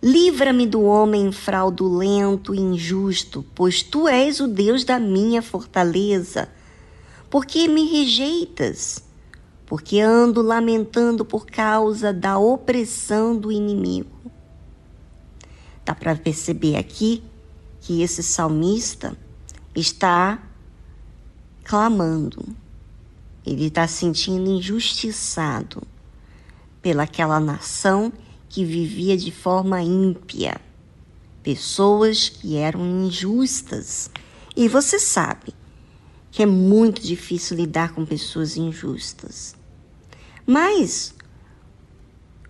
Livra-me 0.02 0.68
do 0.68 0.82
homem 0.82 1.32
fraudulento 1.32 2.54
e 2.54 2.60
injusto, 2.60 3.46
pois 3.56 3.82
tu 3.82 4.08
és 4.08 4.40
o 4.40 4.48
Deus 4.48 4.84
da 4.84 5.00
minha 5.00 5.42
fortaleza. 5.42 6.50
Por 7.30 7.46
que 7.46 7.68
me 7.68 7.90
rejeitas? 7.90 9.02
Porque 9.66 10.00
ando 10.02 10.42
lamentando 10.42 11.24
por 11.24 11.46
causa 11.46 12.12
da 12.12 12.38
opressão 12.38 13.36
do 13.38 13.52
inimigo. 13.52 14.12
Dá 15.86 15.96
para 15.96 16.16
perceber 16.16 16.76
aqui 16.76 17.24
que 17.80 18.02
esse 18.02 18.22
salmista 18.22 19.18
está 19.74 20.42
clamando 21.64 22.46
ele 23.46 23.66
está 23.68 23.88
sentindo 23.88 24.50
injustiçado 24.50 25.84
pelaquela 26.82 27.40
nação 27.40 28.12
que 28.48 28.64
vivia 28.64 29.18
de 29.18 29.32
forma 29.32 29.82
ímpia, 29.82 30.60
pessoas 31.42 32.30
que 32.30 32.56
eram 32.56 33.06
injustas. 33.06 34.10
E 34.56 34.68
você 34.68 35.00
sabe 35.00 35.54
que 36.32 36.44
é 36.44 36.46
muito 36.46 37.02
difícil 37.02 37.58
lidar 37.58 37.94
com 37.94 38.06
pessoas 38.06 38.56
injustas. 38.56 39.56
Mas 40.46 41.14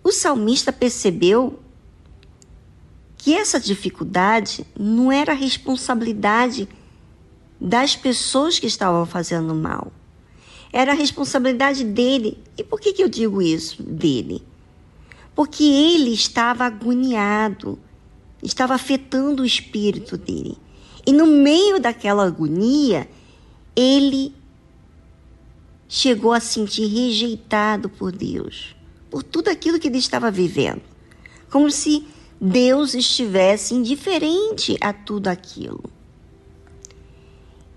o 0.02 0.12
salmista 0.12 0.72
percebeu 0.72 1.58
que 3.16 3.34
essa 3.34 3.58
dificuldade 3.58 4.66
não 4.78 5.10
era 5.10 5.32
responsabilidade 5.32 6.68
das 7.60 7.96
pessoas 7.96 8.58
que 8.58 8.66
estavam 8.66 9.06
fazendo 9.06 9.54
mal 9.54 9.90
era 10.74 10.90
a 10.90 10.96
responsabilidade 10.96 11.84
dele. 11.84 12.36
E 12.58 12.64
por 12.64 12.80
que, 12.80 12.92
que 12.92 13.00
eu 13.04 13.08
digo 13.08 13.40
isso 13.40 13.80
dele? 13.80 14.42
Porque 15.32 15.62
ele 15.62 16.12
estava 16.12 16.64
agoniado, 16.64 17.78
estava 18.42 18.74
afetando 18.74 19.44
o 19.44 19.46
espírito 19.46 20.18
dele. 20.18 20.58
E 21.06 21.12
no 21.12 21.28
meio 21.28 21.78
daquela 21.78 22.26
agonia, 22.26 23.08
ele 23.76 24.34
chegou 25.88 26.32
a 26.32 26.40
sentir 26.40 26.86
rejeitado 26.86 27.88
por 27.88 28.10
Deus, 28.10 28.74
por 29.08 29.22
tudo 29.22 29.50
aquilo 29.50 29.78
que 29.78 29.86
ele 29.86 29.98
estava 29.98 30.28
vivendo. 30.28 30.82
Como 31.52 31.70
se 31.70 32.04
Deus 32.40 32.94
estivesse 32.94 33.76
indiferente 33.76 34.76
a 34.80 34.92
tudo 34.92 35.28
aquilo. 35.28 35.84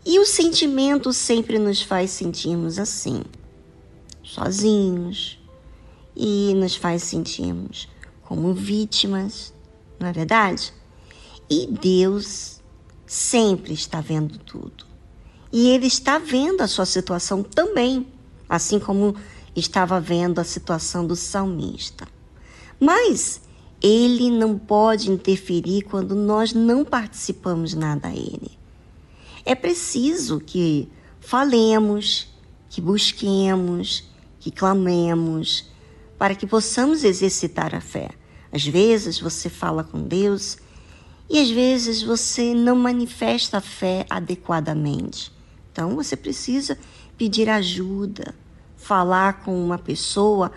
E 0.10 0.20
o 0.20 0.26
sentimento 0.26 1.12
sempre 1.12 1.60
nos 1.60 1.82
faz 1.82 2.12
sentirmos 2.12 2.80
assim, 2.80 3.24
sozinhos, 4.24 5.38
e 6.16 6.54
nos 6.56 6.78
faz 6.78 7.04
sentirmos 7.04 7.90
como 8.24 8.54
vítimas, 8.54 9.54
não 10.00 10.08
é 10.08 10.14
verdade? 10.14 10.72
E 11.50 11.68
Deus 11.68 12.62
sempre 13.06 13.74
está 13.74 14.00
vendo 14.00 14.38
tudo. 14.38 14.86
E 15.52 15.68
Ele 15.68 15.88
está 15.88 16.18
vendo 16.18 16.62
a 16.62 16.70
sua 16.70 16.86
situação 16.86 17.44
também, 17.44 18.08
assim 18.48 18.80
como 18.80 19.14
estava 19.58 20.00
vendo 20.00 20.40
a 20.40 20.46
situação 20.46 21.06
do 21.06 21.18
salmista. 21.18 22.08
Mas 22.80 23.42
ele 23.84 24.32
não 24.32 24.58
pode 24.58 25.12
interferir 25.12 25.82
quando 25.82 26.16
nós 26.16 26.54
não 26.54 26.86
participamos 26.86 27.74
nada 27.74 28.08
a 28.08 28.16
ele. 28.16 28.57
É 29.48 29.56
preciso 29.56 30.42
que 30.42 30.92
falemos, 31.22 32.28
que 32.70 32.82
busquemos, 32.82 34.04
que 34.42 34.52
clamemos, 34.52 35.72
para 36.18 36.36
que 36.36 36.46
possamos 36.46 37.06
exercitar 37.06 37.74
a 37.74 37.80
fé. 37.80 38.10
Às 38.52 38.68
vezes 38.68 39.22
você 39.22 39.50
fala 39.50 39.86
com 39.86 40.02
Deus 40.02 40.58
e 41.30 41.40
às 41.40 41.50
vezes 41.50 42.04
você 42.04 42.54
não 42.54 42.76
manifesta 42.76 43.60
a 43.60 43.62
fé 43.62 44.06
adequadamente. 44.10 45.32
Então 45.72 45.96
você 45.96 46.18
precisa 46.18 46.78
pedir 47.18 47.50
ajuda, 47.50 48.36
falar 48.76 49.46
com 49.46 49.58
uma 49.64 49.78
pessoa 49.78 50.52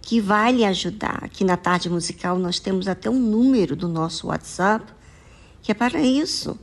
que 0.00 0.20
vai 0.20 0.50
lhe 0.50 0.64
ajudar. 0.64 1.20
Aqui 1.22 1.44
na 1.44 1.56
tarde 1.56 1.88
musical 1.88 2.36
nós 2.36 2.58
temos 2.58 2.88
até 2.88 3.08
um 3.08 3.20
número 3.20 3.76
do 3.76 3.86
nosso 3.86 4.26
WhatsApp 4.26 4.92
que 5.62 5.70
é 5.70 5.74
para 5.76 6.00
isso. 6.00 6.58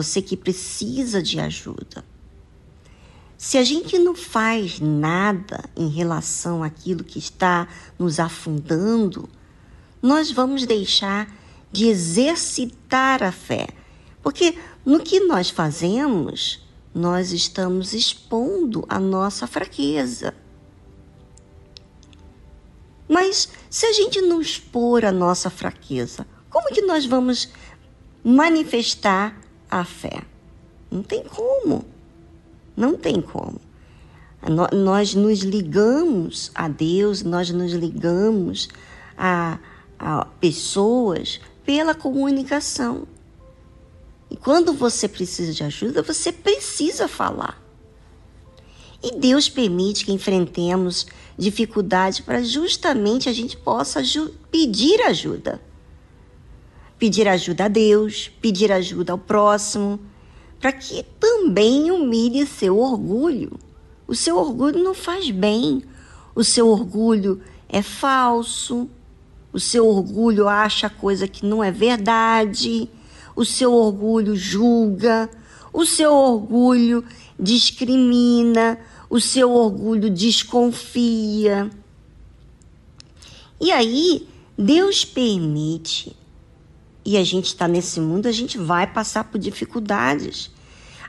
Você 0.00 0.22
que 0.22 0.34
precisa 0.34 1.22
de 1.22 1.38
ajuda. 1.38 2.02
Se 3.36 3.58
a 3.58 3.62
gente 3.62 3.98
não 3.98 4.14
faz 4.14 4.80
nada 4.80 5.62
em 5.76 5.88
relação 5.90 6.62
àquilo 6.62 7.04
que 7.04 7.18
está 7.18 7.68
nos 7.98 8.18
afundando, 8.18 9.28
nós 10.00 10.30
vamos 10.30 10.64
deixar 10.64 11.30
de 11.70 11.86
exercitar 11.86 13.22
a 13.22 13.30
fé. 13.30 13.68
Porque 14.22 14.58
no 14.86 15.00
que 15.00 15.20
nós 15.20 15.50
fazemos, 15.50 16.66
nós 16.94 17.30
estamos 17.30 17.92
expondo 17.92 18.86
a 18.88 18.98
nossa 18.98 19.46
fraqueza. 19.46 20.34
Mas 23.06 23.50
se 23.68 23.84
a 23.84 23.92
gente 23.92 24.22
não 24.22 24.40
expor 24.40 25.04
a 25.04 25.12
nossa 25.12 25.50
fraqueza, 25.50 26.26
como 26.48 26.72
que 26.72 26.80
nós 26.80 27.04
vamos 27.04 27.50
manifestar 28.24 29.38
a 29.70 29.84
fé? 29.84 30.22
Não 30.90 31.02
tem 31.02 31.22
como. 31.22 31.84
Não 32.76 32.96
tem 32.96 33.20
como. 33.20 33.60
Nós 34.72 35.14
nos 35.14 35.40
ligamos 35.40 36.50
a 36.54 36.66
Deus, 36.66 37.22
nós 37.22 37.50
nos 37.50 37.72
ligamos 37.72 38.68
a, 39.16 39.58
a 39.98 40.24
pessoas 40.40 41.40
pela 41.64 41.94
comunicação. 41.94 43.06
E 44.30 44.36
quando 44.36 44.72
você 44.72 45.06
precisa 45.06 45.52
de 45.52 45.62
ajuda, 45.62 46.02
você 46.02 46.32
precisa 46.32 47.06
falar. 47.06 47.60
E 49.02 49.16
Deus 49.16 49.48
permite 49.48 50.04
que 50.04 50.12
enfrentemos 50.12 51.06
dificuldades 51.36 52.20
para 52.20 52.42
justamente 52.42 53.28
a 53.28 53.32
gente 53.32 53.56
possa 53.56 54.02
pedir 54.50 55.00
ajuda. 55.02 55.60
Pedir 57.00 57.26
ajuda 57.26 57.64
a 57.64 57.68
Deus, 57.68 58.30
pedir 58.42 58.70
ajuda 58.70 59.12
ao 59.12 59.18
próximo, 59.18 59.98
para 60.60 60.70
que 60.70 61.02
também 61.18 61.90
humilhe 61.90 62.46
seu 62.46 62.78
orgulho. 62.78 63.58
O 64.06 64.14
seu 64.14 64.36
orgulho 64.36 64.84
não 64.84 64.92
faz 64.92 65.30
bem, 65.30 65.82
o 66.34 66.44
seu 66.44 66.68
orgulho 66.68 67.40
é 67.70 67.80
falso, 67.80 68.86
o 69.50 69.58
seu 69.58 69.88
orgulho 69.88 70.46
acha 70.46 70.90
coisa 70.90 71.26
que 71.26 71.46
não 71.46 71.64
é 71.64 71.70
verdade, 71.70 72.86
o 73.34 73.46
seu 73.46 73.72
orgulho 73.72 74.36
julga, 74.36 75.30
o 75.72 75.86
seu 75.86 76.12
orgulho 76.12 77.02
discrimina, 77.38 78.78
o 79.08 79.18
seu 79.18 79.50
orgulho 79.50 80.10
desconfia. 80.10 81.70
E 83.58 83.72
aí, 83.72 84.28
Deus 84.58 85.02
permite 85.02 86.19
e 87.10 87.16
a 87.16 87.24
gente 87.24 87.46
está 87.46 87.66
nesse 87.66 88.00
mundo, 88.00 88.28
a 88.28 88.32
gente 88.32 88.56
vai 88.56 88.86
passar 88.86 89.24
por 89.24 89.36
dificuldades. 89.36 90.48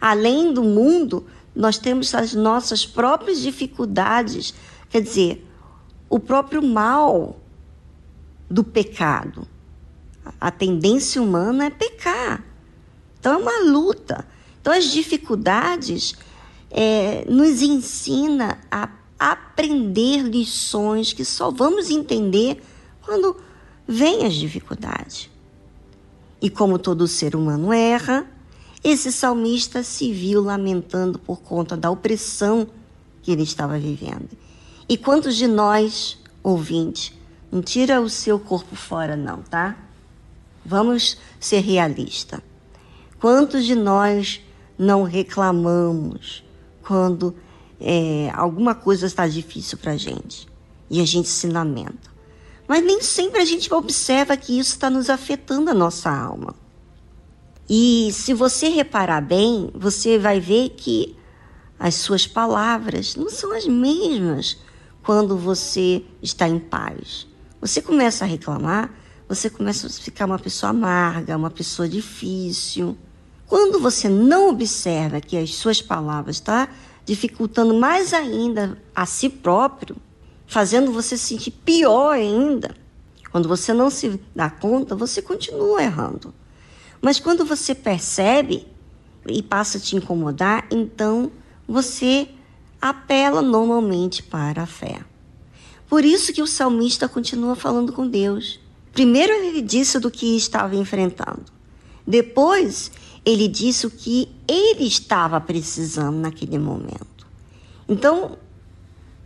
Além 0.01 0.51
do 0.51 0.63
mundo, 0.63 1.27
nós 1.55 1.77
temos 1.77 2.15
as 2.15 2.33
nossas 2.33 2.87
próprias 2.87 3.39
dificuldades, 3.39 4.51
quer 4.89 4.99
dizer, 5.03 5.47
o 6.09 6.19
próprio 6.19 6.63
mal 6.63 7.39
do 8.49 8.63
pecado. 8.63 9.47
A 10.39 10.49
tendência 10.49 11.21
humana 11.21 11.65
é 11.65 11.69
pecar. 11.69 12.43
Então 13.19 13.33
é 13.33 13.37
uma 13.37 13.71
luta. 13.71 14.27
Então 14.59 14.73
as 14.73 14.85
dificuldades 14.85 16.15
é, 16.71 17.25
nos 17.29 17.61
ensina 17.61 18.59
a 18.71 18.89
aprender 19.19 20.23
lições 20.23 21.13
que 21.13 21.23
só 21.23 21.51
vamos 21.51 21.91
entender 21.91 22.59
quando 23.03 23.37
vêm 23.87 24.25
as 24.25 24.33
dificuldades. 24.33 25.30
E 26.41 26.49
como 26.49 26.79
todo 26.79 27.07
ser 27.07 27.35
humano 27.35 27.71
erra, 27.71 28.25
esse 28.83 29.11
salmista 29.11 29.83
se 29.83 30.11
viu 30.11 30.41
lamentando 30.41 31.19
por 31.19 31.41
conta 31.41 31.77
da 31.77 31.91
opressão 31.91 32.67
que 33.21 33.31
ele 33.31 33.43
estava 33.43 33.77
vivendo. 33.77 34.29
E 34.89 34.97
quantos 34.97 35.35
de 35.35 35.47
nós, 35.47 36.17
ouvintes, 36.41 37.13
não 37.51 37.61
tira 37.61 38.01
o 38.01 38.09
seu 38.09 38.39
corpo 38.39 38.75
fora, 38.75 39.15
não, 39.15 39.43
tá? 39.43 39.77
Vamos 40.65 41.17
ser 41.39 41.59
realistas. 41.59 42.39
Quantos 43.19 43.65
de 43.65 43.75
nós 43.75 44.41
não 44.77 45.03
reclamamos 45.03 46.43
quando 46.81 47.35
é, 47.79 48.31
alguma 48.33 48.73
coisa 48.73 49.05
está 49.05 49.27
difícil 49.27 49.77
para 49.77 49.91
a 49.91 49.97
gente 49.97 50.47
e 50.89 50.99
a 50.99 51.05
gente 51.05 51.29
se 51.29 51.47
lamenta? 51.47 52.10
Mas 52.71 52.85
nem 52.85 53.01
sempre 53.01 53.41
a 53.41 53.43
gente 53.43 53.73
observa 53.73 54.37
que 54.37 54.57
isso 54.57 54.69
está 54.69 54.89
nos 54.89 55.09
afetando 55.09 55.69
a 55.69 55.73
nossa 55.73 56.09
alma. 56.09 56.55
E 57.69 58.09
se 58.13 58.33
você 58.33 58.69
reparar 58.69 59.19
bem, 59.19 59.69
você 59.75 60.17
vai 60.17 60.39
ver 60.39 60.69
que 60.69 61.17
as 61.77 61.95
suas 61.95 62.25
palavras 62.25 63.17
não 63.17 63.29
são 63.29 63.51
as 63.51 63.67
mesmas 63.67 64.57
quando 65.03 65.35
você 65.35 66.01
está 66.23 66.47
em 66.47 66.59
paz. 66.59 67.27
Você 67.59 67.81
começa 67.81 68.23
a 68.23 68.27
reclamar, 68.27 68.89
você 69.27 69.49
começa 69.49 69.87
a 69.87 69.89
ficar 69.89 70.25
uma 70.25 70.39
pessoa 70.39 70.69
amarga, 70.69 71.35
uma 71.35 71.51
pessoa 71.51 71.89
difícil. 71.89 72.97
Quando 73.47 73.81
você 73.81 74.07
não 74.07 74.47
observa 74.47 75.19
que 75.19 75.35
as 75.35 75.55
suas 75.55 75.81
palavras 75.81 76.37
estão 76.37 76.67
tá 76.67 76.71
dificultando 77.05 77.73
mais 77.73 78.13
ainda 78.13 78.81
a 78.95 79.05
si 79.05 79.27
próprio, 79.27 79.97
fazendo 80.51 80.91
você 80.91 81.15
se 81.15 81.27
sentir 81.27 81.51
pior 81.51 82.11
ainda. 82.11 82.75
Quando 83.31 83.47
você 83.47 83.73
não 83.73 83.89
se 83.89 84.19
dá 84.35 84.49
conta, 84.49 84.93
você 84.93 85.21
continua 85.21 85.81
errando. 85.81 86.33
Mas 87.01 87.21
quando 87.21 87.45
você 87.45 87.73
percebe 87.73 88.67
e 89.25 89.41
passa 89.41 89.77
a 89.77 89.81
te 89.81 89.95
incomodar, 89.95 90.67
então 90.69 91.31
você 91.65 92.27
apela 92.81 93.41
normalmente 93.41 94.21
para 94.21 94.63
a 94.63 94.65
fé. 94.65 94.99
Por 95.87 96.03
isso 96.03 96.33
que 96.33 96.41
o 96.41 96.47
salmista 96.47 97.07
continua 97.07 97.55
falando 97.55 97.93
com 97.93 98.05
Deus. 98.05 98.59
Primeiro 98.91 99.31
ele 99.31 99.61
disse 99.61 100.01
do 100.01 100.11
que 100.11 100.35
estava 100.35 100.75
enfrentando. 100.75 101.45
Depois 102.05 102.91
ele 103.23 103.47
disse 103.47 103.87
o 103.87 103.89
que 103.89 104.27
ele 104.45 104.85
estava 104.85 105.39
precisando 105.39 106.17
naquele 106.17 106.59
momento. 106.59 107.25
Então, 107.87 108.37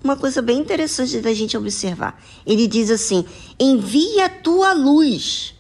uma 0.06 0.16
coisa 0.16 0.42
bem 0.42 0.60
interessante 0.60 1.20
da 1.20 1.34
gente 1.34 1.58
observar. 1.58 2.24
Ele 2.46 2.68
diz 2.68 2.90
assim: 2.92 3.26
envia 3.60 4.26
a 4.26 4.30
tua 4.30 4.72
luz. 4.72 5.56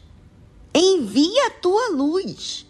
Envia 0.73 1.47
a 1.47 1.51
tua 1.51 1.89
luz. 1.89 2.65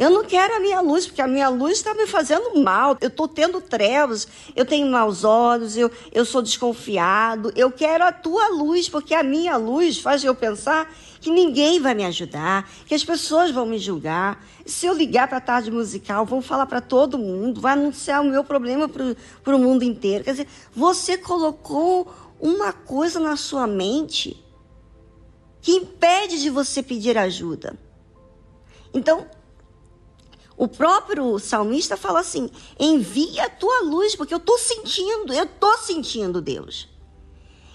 Eu 0.00 0.08
não 0.08 0.24
quero 0.24 0.56
a 0.56 0.60
minha 0.60 0.80
luz, 0.80 1.06
porque 1.06 1.20
a 1.20 1.26
minha 1.26 1.50
luz 1.50 1.74
está 1.74 1.92
me 1.92 2.06
fazendo 2.06 2.58
mal. 2.58 2.96
Eu 3.02 3.08
estou 3.08 3.28
tendo 3.28 3.60
trevas, 3.60 4.26
eu 4.56 4.64
tenho 4.64 4.90
maus 4.90 5.24
olhos, 5.24 5.76
eu, 5.76 5.90
eu 6.10 6.24
sou 6.24 6.40
desconfiado. 6.40 7.52
Eu 7.54 7.70
quero 7.70 8.02
a 8.02 8.10
tua 8.10 8.48
luz, 8.48 8.88
porque 8.88 9.14
a 9.14 9.22
minha 9.22 9.58
luz 9.58 9.98
faz 9.98 10.24
eu 10.24 10.34
pensar 10.34 10.90
que 11.20 11.30
ninguém 11.30 11.78
vai 11.78 11.92
me 11.92 12.06
ajudar, 12.06 12.66
que 12.86 12.94
as 12.94 13.04
pessoas 13.04 13.50
vão 13.50 13.66
me 13.66 13.78
julgar. 13.78 14.42
Se 14.64 14.86
eu 14.86 14.94
ligar 14.94 15.28
para 15.28 15.36
a 15.36 15.42
tarde 15.42 15.70
musical, 15.70 16.24
vão 16.24 16.40
falar 16.40 16.64
para 16.64 16.80
todo 16.80 17.18
mundo, 17.18 17.60
vai 17.60 17.74
anunciar 17.74 18.22
o 18.22 18.24
meu 18.24 18.42
problema 18.42 18.88
para 18.88 19.54
o 19.54 19.58
mundo 19.58 19.82
inteiro. 19.82 20.24
Quer 20.24 20.30
dizer, 20.30 20.48
você 20.74 21.18
colocou 21.18 22.10
uma 22.40 22.72
coisa 22.72 23.20
na 23.20 23.36
sua 23.36 23.66
mente 23.66 24.42
que 25.60 25.72
impede 25.72 26.40
de 26.40 26.48
você 26.48 26.82
pedir 26.82 27.18
ajuda. 27.18 27.78
Então, 28.94 29.26
o 30.60 30.68
próprio 30.68 31.38
salmista 31.38 31.96
fala 31.96 32.20
assim: 32.20 32.50
envia 32.78 33.46
a 33.46 33.48
tua 33.48 33.80
luz, 33.80 34.14
porque 34.14 34.34
eu 34.34 34.38
estou 34.38 34.58
sentindo, 34.58 35.32
eu 35.32 35.44
estou 35.44 35.78
sentindo 35.78 36.42
Deus. 36.42 36.86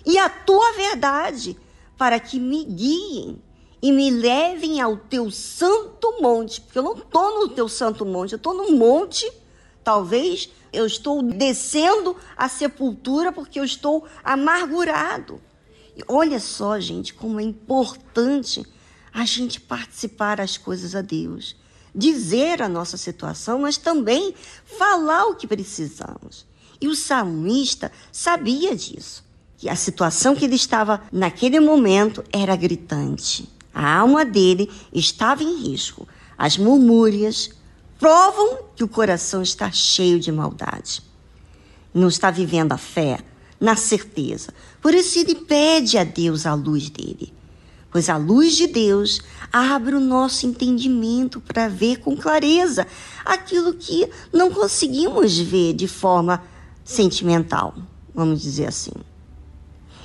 E 0.05 0.19
a 0.19 0.29
tua 0.29 0.71
verdade, 0.73 1.57
para 1.97 2.19
que 2.19 2.39
me 2.39 2.63
guiem 2.63 3.41
e 3.81 3.91
me 3.91 4.11
levem 4.11 4.79
ao 4.79 4.97
teu 4.97 5.31
santo 5.31 6.21
monte. 6.21 6.61
Porque 6.61 6.77
eu 6.77 6.83
não 6.83 6.93
estou 6.93 7.39
no 7.39 7.49
teu 7.49 7.67
santo 7.67 8.05
monte, 8.05 8.33
eu 8.33 8.38
estou 8.38 8.53
no 8.53 8.77
monte, 8.77 9.27
talvez 9.83 10.51
eu 10.71 10.86
estou 10.86 11.23
descendo 11.23 12.15
a 12.38 12.47
sepultura 12.47 13.31
porque 13.31 13.59
eu 13.59 13.65
estou 13.65 14.05
amargurado. 14.23 15.41
E 15.97 16.03
olha 16.07 16.39
só, 16.39 16.79
gente, 16.79 17.15
como 17.15 17.39
é 17.39 17.43
importante 17.43 18.63
a 19.11 19.25
gente 19.25 19.59
participar 19.59 20.38
das 20.38 20.55
coisas 20.55 20.93
a 20.93 21.01
Deus, 21.01 21.55
dizer 21.95 22.61
a 22.61 22.67
nossa 22.67 22.97
situação, 22.97 23.59
mas 23.59 23.77
também 23.77 24.33
falar 24.77 25.25
o 25.27 25.35
que 25.35 25.47
precisamos. 25.47 26.45
E 26.81 26.87
o 26.87 26.95
salmista 26.95 27.91
sabia 28.11 28.75
disso, 28.75 29.23
que 29.57 29.69
a 29.69 29.75
situação 29.75 30.35
que 30.35 30.45
ele 30.45 30.55
estava 30.55 31.01
naquele 31.11 31.59
momento 31.59 32.23
era 32.31 32.55
gritante. 32.55 33.49
A 33.73 33.97
alma 33.99 34.25
dele 34.25 34.69
estava 34.93 35.43
em 35.43 35.69
risco. 35.69 36.07
As 36.37 36.57
murmúrias 36.57 37.49
provam 37.97 38.59
que 38.75 38.83
o 38.83 38.87
coração 38.87 39.41
está 39.41 39.71
cheio 39.71 40.19
de 40.19 40.31
maldade. 40.31 41.01
Não 41.93 42.09
está 42.09 42.29
vivendo 42.29 42.73
a 42.73 42.77
fé 42.77 43.19
na 43.59 43.75
certeza. 43.75 44.53
Por 44.81 44.93
isso 44.93 45.17
ele 45.17 45.35
pede 45.35 45.97
a 45.97 46.03
Deus 46.03 46.45
a 46.45 46.53
luz 46.53 46.89
dele. 46.89 47.33
Pois 47.95 48.09
a 48.09 48.17
luz 48.17 48.57
de 48.57 48.67
Deus 48.67 49.21
abre 49.53 49.95
o 49.95 50.01
nosso 50.01 50.45
entendimento 50.45 51.39
para 51.39 51.69
ver 51.69 52.01
com 52.01 52.17
clareza 52.17 52.85
aquilo 53.23 53.73
que 53.73 54.05
não 54.33 54.51
conseguimos 54.51 55.39
ver 55.39 55.71
de 55.71 55.87
forma 55.87 56.43
sentimental, 56.83 57.73
vamos 58.13 58.41
dizer 58.41 58.65
assim. 58.65 58.91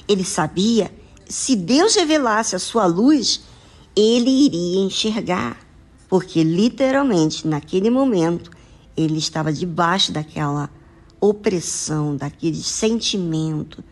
Ele 0.06 0.22
sabia, 0.22 0.94
se 1.28 1.56
Deus 1.56 1.96
revelasse 1.96 2.54
a 2.54 2.60
sua 2.60 2.86
luz, 2.86 3.40
ele 3.96 4.30
iria 4.30 4.84
enxergar, 4.84 5.58
porque 6.08 6.44
literalmente 6.44 7.44
naquele 7.44 7.90
momento 7.90 8.52
ele 8.96 9.18
estava 9.18 9.52
debaixo 9.52 10.12
daquela 10.12 10.70
opressão, 11.20 12.14
daquele 12.14 12.62
sentimento. 12.62 13.82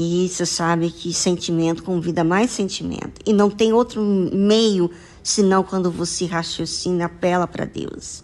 E 0.00 0.28
você 0.28 0.46
sabe 0.46 0.92
que 0.92 1.12
sentimento 1.12 1.82
convida 1.82 2.22
mais 2.22 2.52
sentimento. 2.52 3.20
E 3.26 3.32
não 3.32 3.50
tem 3.50 3.72
outro 3.72 4.00
meio 4.00 4.88
senão 5.24 5.64
quando 5.64 5.90
você 5.90 6.24
raciocina, 6.24 7.06
apela 7.06 7.48
para 7.48 7.64
Deus. 7.64 8.22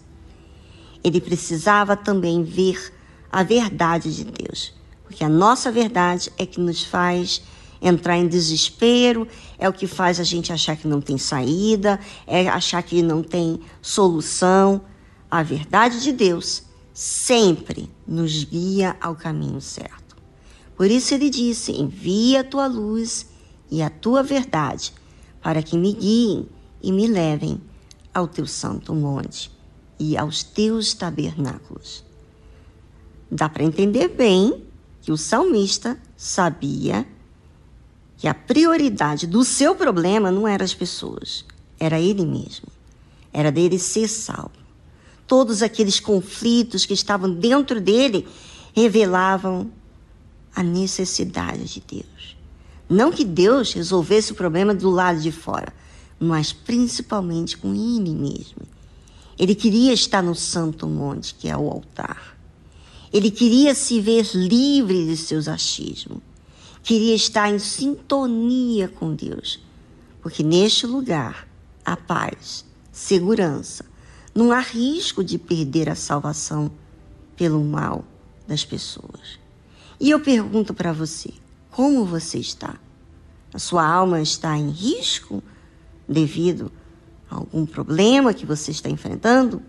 Ele 1.03 1.19
precisava 1.19 1.97
também 1.97 2.43
ver 2.43 2.93
a 3.29 3.43
verdade 3.43 4.15
de 4.15 4.23
Deus. 4.23 4.73
Porque 5.03 5.21
a 5.21 5.27
nossa 5.27 5.69
verdade 5.69 6.31
é 6.37 6.45
que 6.45 6.61
nos 6.61 6.81
faz 6.81 7.41
entrar 7.81 8.17
em 8.17 8.29
desespero, 8.29 9.27
é 9.59 9.67
o 9.67 9.73
que 9.73 9.85
faz 9.85 10.17
a 10.17 10.23
gente 10.23 10.53
achar 10.53 10.77
que 10.77 10.87
não 10.87 11.01
tem 11.01 11.17
saída, 11.17 11.99
é 12.25 12.47
achar 12.47 12.81
que 12.83 13.01
não 13.01 13.21
tem 13.21 13.59
solução. 13.81 14.81
A 15.29 15.43
verdade 15.43 16.01
de 16.01 16.13
Deus 16.13 16.63
sempre 16.93 17.91
nos 18.07 18.45
guia 18.45 18.95
ao 19.01 19.13
caminho 19.13 19.59
certo. 19.59 20.04
Por 20.75 20.91
isso 20.91 21.13
ele 21.13 21.29
disse: 21.29 21.71
Envia 21.71 22.41
a 22.41 22.43
tua 22.43 22.67
luz 22.67 23.27
e 23.69 23.81
a 23.81 23.89
tua 23.89 24.21
verdade, 24.21 24.93
para 25.41 25.63
que 25.63 25.77
me 25.77 25.93
guiem 25.93 26.47
e 26.81 26.91
me 26.91 27.07
levem 27.07 27.59
ao 28.13 28.27
teu 28.27 28.45
santo 28.45 28.93
monte 28.93 29.51
e 29.99 30.17
aos 30.17 30.43
teus 30.43 30.93
tabernáculos. 30.93 32.03
Dá 33.31 33.49
para 33.49 33.63
entender 33.63 34.09
bem 34.09 34.63
que 35.01 35.11
o 35.11 35.17
salmista 35.17 35.99
sabia 36.15 37.07
que 38.17 38.27
a 38.27 38.33
prioridade 38.33 39.27
do 39.27 39.43
seu 39.43 39.75
problema 39.75 40.31
não 40.31 40.47
eram 40.47 40.63
as 40.63 40.73
pessoas, 40.73 41.45
era 41.79 41.99
ele 41.99 42.25
mesmo. 42.25 42.67
Era 43.33 43.51
dele 43.51 43.77
ser 43.77 44.07
salvo. 44.07 44.65
Todos 45.27 45.61
aqueles 45.61 45.99
conflitos 45.99 46.85
que 46.85 46.93
estavam 46.93 47.33
dentro 47.33 47.81
dele 47.81 48.27
revelavam 48.73 49.69
a 50.55 50.63
necessidade 50.63 51.65
de 51.65 51.83
Deus. 51.85 52.37
Não 52.89 53.11
que 53.11 53.25
Deus 53.25 53.73
resolvesse 53.73 54.31
o 54.31 54.35
problema 54.35 54.73
do 54.73 54.89
lado 54.89 55.19
de 55.19 55.31
fora, 55.31 55.73
mas 56.19 56.53
principalmente 56.53 57.57
com 57.57 57.73
ele 57.73 58.15
mesmo. 58.15 58.61
Ele 59.37 59.53
queria 59.53 59.91
estar 59.91 60.21
no 60.21 60.33
santo 60.33 60.87
monte, 60.87 61.35
que 61.35 61.49
é 61.49 61.57
o 61.57 61.69
altar. 61.69 62.37
Ele 63.11 63.29
queria 63.29 63.75
se 63.75 63.99
ver 63.99 64.25
livre 64.33 65.05
de 65.05 65.17
seus 65.17 65.47
achismos. 65.47 66.19
Queria 66.83 67.15
estar 67.15 67.49
em 67.49 67.59
sintonia 67.59 68.87
com 68.87 69.13
Deus. 69.13 69.59
Porque 70.21 70.43
neste 70.43 70.87
lugar 70.87 71.47
há 71.83 71.97
paz, 71.97 72.65
segurança. 72.91 73.85
Não 74.33 74.51
há 74.51 74.59
risco 74.59 75.23
de 75.23 75.37
perder 75.37 75.89
a 75.89 75.95
salvação 75.95 76.71
pelo 77.35 77.63
mal 77.63 78.05
das 78.47 78.63
pessoas. 78.63 79.39
E 79.99 80.09
eu 80.09 80.19
pergunto 80.19 80.73
para 80.73 80.91
você: 80.91 81.31
como 81.71 82.05
você 82.05 82.37
está? 82.37 82.75
A 83.53 83.59
sua 83.59 83.85
alma 83.87 84.21
está 84.21 84.57
em 84.57 84.69
risco 84.69 85.41
devido 86.07 86.71
a 87.29 87.35
algum 87.35 87.65
problema 87.65 88.33
que 88.33 88.45
você 88.45 88.71
está 88.71 88.89
enfrentando? 88.89 89.61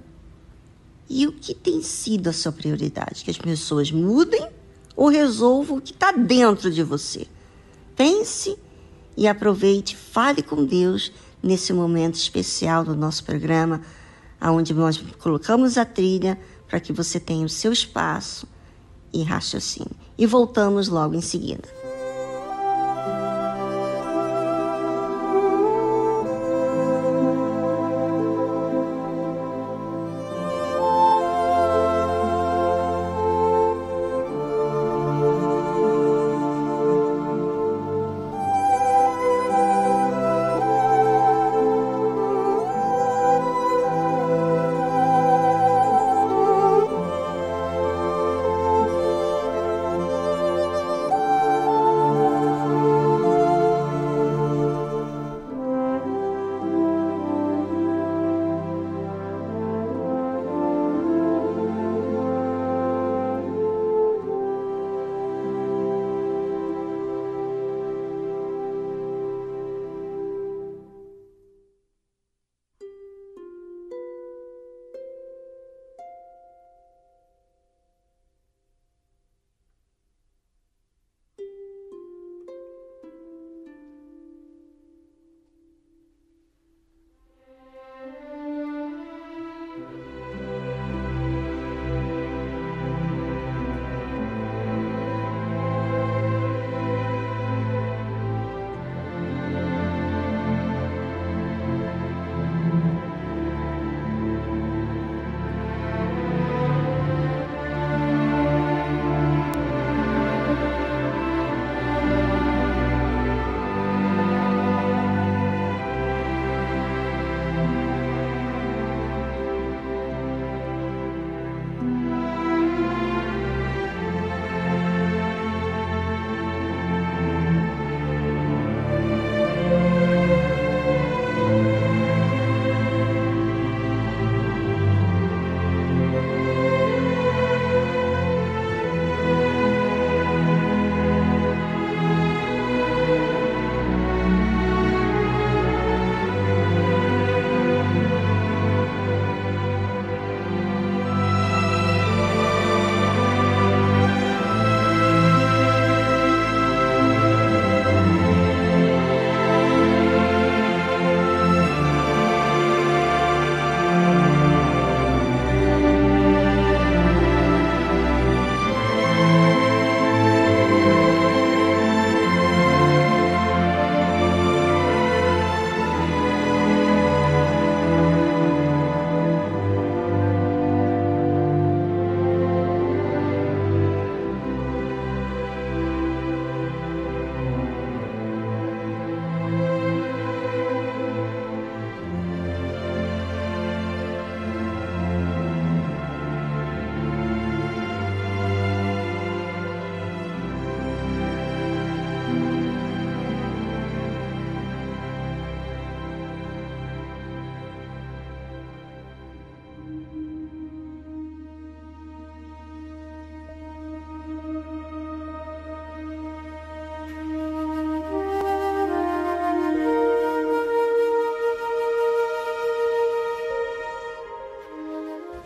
E 1.08 1.26
o 1.26 1.32
que 1.32 1.54
tem 1.54 1.82
sido 1.82 2.28
a 2.28 2.32
sua 2.32 2.50
prioridade? 2.50 3.24
Que 3.24 3.30
as 3.30 3.38
pessoas 3.38 3.92
mudem 3.92 4.48
ou 4.96 5.08
resolvam 5.08 5.78
o 5.78 5.80
que 5.80 5.92
está 5.92 6.10
dentro 6.10 6.70
de 6.70 6.82
você? 6.82 7.28
Pense 7.94 8.58
e 9.16 9.28
aproveite, 9.28 9.96
fale 9.96 10.42
com 10.42 10.64
Deus 10.64 11.12
nesse 11.42 11.72
momento 11.72 12.16
especial 12.16 12.84
do 12.84 12.96
nosso 12.96 13.24
programa, 13.24 13.82
onde 14.42 14.74
nós 14.74 14.98
colocamos 15.18 15.78
a 15.78 15.84
trilha 15.84 16.38
para 16.68 16.80
que 16.80 16.92
você 16.92 17.20
tenha 17.20 17.46
o 17.46 17.48
seu 17.48 17.72
espaço 17.72 18.48
e 19.12 19.22
raciocínio. 19.22 20.05
E 20.18 20.26
voltamos 20.26 20.88
logo 20.88 21.14
em 21.14 21.20
seguida. 21.20 21.75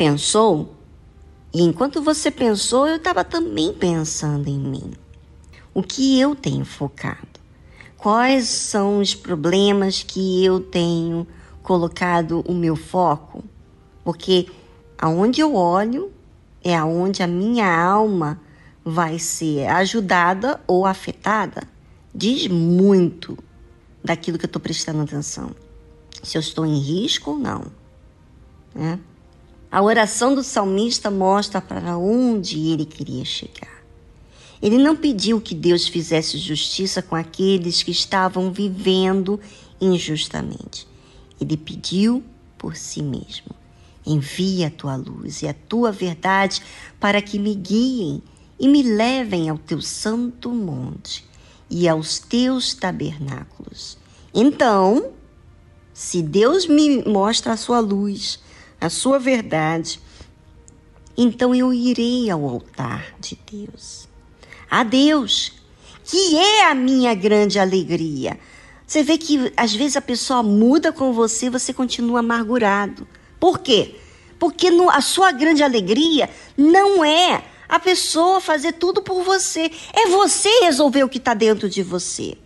Pensou? 0.01 0.77
E 1.53 1.61
enquanto 1.61 2.01
você 2.01 2.31
pensou, 2.31 2.89
eu 2.89 2.97
estava 2.97 3.23
também 3.23 3.71
pensando 3.71 4.49
em 4.49 4.59
mim. 4.59 4.95
O 5.75 5.83
que 5.83 6.19
eu 6.19 6.35
tenho 6.35 6.65
focado? 6.65 7.39
Quais 7.99 8.49
são 8.49 9.01
os 9.01 9.15
problemas 9.15 10.03
que 10.03 10.43
eu 10.43 10.59
tenho 10.59 11.27
colocado 11.63 12.43
o 12.49 12.55
meu 12.55 12.77
foco? 12.77 13.45
Porque 14.03 14.49
aonde 14.97 15.43
eu 15.43 15.55
olho 15.55 16.11
é 16.65 16.75
aonde 16.75 17.23
a 17.23 17.27
minha 17.27 17.71
alma 17.71 18.41
vai 18.83 19.19
ser 19.19 19.67
ajudada 19.67 20.63
ou 20.67 20.87
afetada. 20.87 21.65
Diz 22.15 22.49
muito 22.49 23.37
daquilo 24.03 24.39
que 24.39 24.47
eu 24.47 24.49
estou 24.49 24.63
prestando 24.63 25.03
atenção. 25.03 25.51
Se 26.23 26.39
eu 26.39 26.41
estou 26.41 26.65
em 26.65 26.79
risco 26.79 27.33
ou 27.33 27.39
não. 27.39 27.67
Né? 28.75 28.99
A 29.71 29.81
oração 29.81 30.35
do 30.35 30.43
salmista 30.43 31.11
mostra 31.13 31.61
para 31.61 31.97
onde 31.97 32.71
ele 32.71 32.85
queria 32.85 33.25
chegar. 33.25 33.81
Ele 34.61 34.77
não 34.77 34.97
pediu 34.97 35.41
que 35.41 35.55
Deus 35.55 35.87
fizesse 35.87 36.37
justiça 36.39 37.01
com 37.01 37.15
aqueles 37.15 37.83
que 37.83 37.93
estavam 37.93 38.53
vivendo 38.53 39.39
injustamente. 39.81 40.89
Ele 41.41 41.57
pediu 41.57 42.23
por 42.59 42.77
si 42.77 43.01
mesmo. 43.01 43.55
Envia 44.05 44.67
a 44.67 44.71
tua 44.71 44.97
luz 44.97 45.43
e 45.43 45.49
a 45.49 45.55
tua 45.55 45.93
verdade 45.93 46.61
para 46.99 47.23
que 47.23 47.39
me 47.39 47.55
guiem 47.55 48.21
e 48.59 48.67
me 48.67 48.83
levem 48.83 49.49
ao 49.49 49.57
teu 49.57 49.81
santo 49.81 50.51
monte 50.51 51.25
e 51.71 51.89
aos 51.89 52.19
teus 52.19 52.75
tabernáculos. 52.75 53.97
Então, 54.35 55.13
se 55.95 56.21
Deus 56.21 56.67
me 56.67 57.05
mostra 57.05 57.53
a 57.53 57.57
sua 57.57 57.79
luz, 57.79 58.41
a 58.81 58.89
sua 58.89 59.19
verdade, 59.19 60.01
então 61.17 61.55
eu 61.55 61.73
irei 61.73 62.31
ao 62.31 62.45
altar 62.45 63.15
de 63.21 63.39
Deus 63.51 64.11
a 64.71 64.85
Deus, 64.85 65.53
que 66.05 66.37
é 66.37 66.71
a 66.71 66.75
minha 66.75 67.13
grande 67.15 67.59
alegria. 67.59 68.39
Você 68.87 69.03
vê 69.03 69.19
que 69.19 69.53
às 69.57 69.75
vezes 69.75 69.97
a 69.97 70.01
pessoa 70.01 70.43
muda 70.43 70.93
com 70.93 71.13
você, 71.13 71.51
você 71.51 71.73
continua 71.73 72.21
amargurado. 72.21 73.07
Por 73.39 73.59
quê? 73.59 73.97
Porque 74.39 74.71
no, 74.71 74.89
a 74.89 75.01
sua 75.01 75.33
grande 75.33 75.63
alegria 75.63 76.31
não 76.57 77.05
é 77.05 77.43
a 77.69 77.79
pessoa 77.79 78.41
fazer 78.41 78.73
tudo 78.73 79.03
por 79.03 79.23
você, 79.23 79.71
é 79.93 80.09
você 80.09 80.49
resolver 80.63 81.05
o 81.05 81.09
que 81.09 81.19
está 81.19 81.35
dentro 81.35 81.69
de 81.69 81.83
você. 81.83 82.37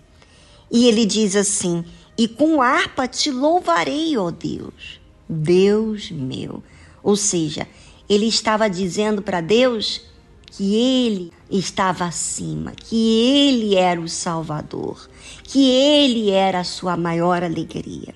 E 0.71 0.87
ele 0.87 1.07
diz 1.07 1.37
assim: 1.37 1.85
E 2.17 2.27
com 2.27 2.61
harpa 2.61 3.07
te 3.07 3.31
louvarei, 3.31 4.17
ó 4.17 4.31
Deus, 4.31 5.01
Deus 5.29 6.11
meu. 6.11 6.63
Ou 7.03 7.17
seja, 7.17 7.67
ele 8.09 8.27
estava 8.27 8.69
dizendo 8.69 9.23
para 9.23 9.41
Deus 9.41 10.03
que 10.47 10.75
ele 10.75 11.33
estava 11.51 12.05
acima, 12.05 12.73
que 12.73 12.97
ele 12.97 13.75
era 13.75 14.01
o 14.01 14.09
Salvador, 14.09 15.09
que 15.43 15.69
ele 15.69 16.31
era 16.31 16.61
a 16.61 16.65
sua 16.65 16.97
maior 16.97 17.43
alegria. 17.43 18.15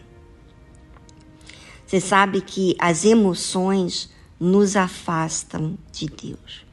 Você 1.87 2.01
sabe 2.01 2.41
que 2.41 2.77
as 2.79 3.05
emoções 3.05 4.11
nos 4.39 4.77
afastam 4.77 5.77
de 5.91 6.07
Deus. 6.07 6.67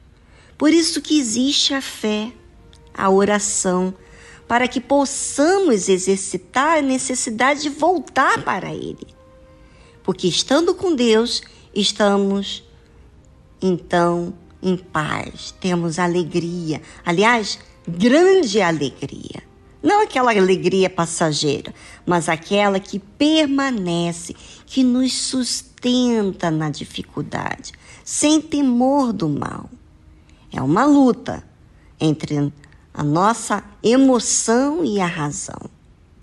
Por 0.56 0.72
isso 0.72 1.02
que 1.02 1.18
existe 1.18 1.74
a 1.74 1.80
fé, 1.80 2.32
a 2.94 3.10
oração, 3.10 3.94
para 4.46 4.68
que 4.68 4.80
possamos 4.80 5.88
exercitar 5.88 6.78
a 6.78 6.82
necessidade 6.82 7.62
de 7.62 7.68
voltar 7.68 8.44
para 8.44 8.72
Ele. 8.72 9.15
Porque 10.06 10.28
estando 10.28 10.72
com 10.72 10.94
Deus, 10.94 11.42
estamos 11.74 12.62
então 13.60 14.32
em 14.62 14.76
paz, 14.76 15.52
temos 15.60 15.98
alegria. 15.98 16.80
Aliás, 17.04 17.58
grande 17.88 18.62
alegria. 18.62 19.42
Não 19.82 20.02
aquela 20.02 20.30
alegria 20.30 20.88
passageira, 20.88 21.74
mas 22.06 22.28
aquela 22.28 22.78
que 22.78 23.00
permanece, 23.00 24.36
que 24.64 24.84
nos 24.84 25.12
sustenta 25.12 26.52
na 26.52 26.70
dificuldade, 26.70 27.72
sem 28.04 28.40
temor 28.40 29.12
do 29.12 29.28
mal. 29.28 29.68
É 30.52 30.62
uma 30.62 30.84
luta 30.84 31.42
entre 31.98 32.52
a 32.94 33.02
nossa 33.02 33.64
emoção 33.82 34.84
e 34.84 35.00
a 35.00 35.06
razão, 35.06 35.68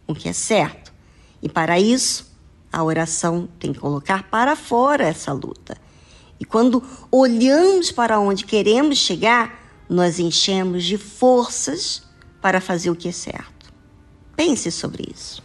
o 0.08 0.16
que 0.16 0.30
é 0.30 0.34
certo. 0.34 0.94
E 1.42 1.50
para 1.50 1.78
isso, 1.78 2.33
a 2.74 2.84
oração 2.84 3.48
tem 3.60 3.72
que 3.72 3.80
colocar 3.80 4.24
para 4.24 4.56
fora 4.56 5.06
essa 5.06 5.32
luta 5.32 5.78
e 6.40 6.46
quando 6.46 6.84
olhamos 7.10 7.92
para 7.92 8.20
onde 8.20 8.44
queremos 8.44 8.98
chegar, 8.98 9.64
nós 9.88 10.20
enchemos 10.20 10.84
de 10.84 10.98
forças 10.98 12.04
para 12.42 12.60
fazer 12.60 12.90
o 12.90 12.96
que 12.98 13.08
é 13.08 13.12
certo. 13.12 13.72
Pense 14.36 14.70
sobre 14.72 15.10
isso. 15.14 15.42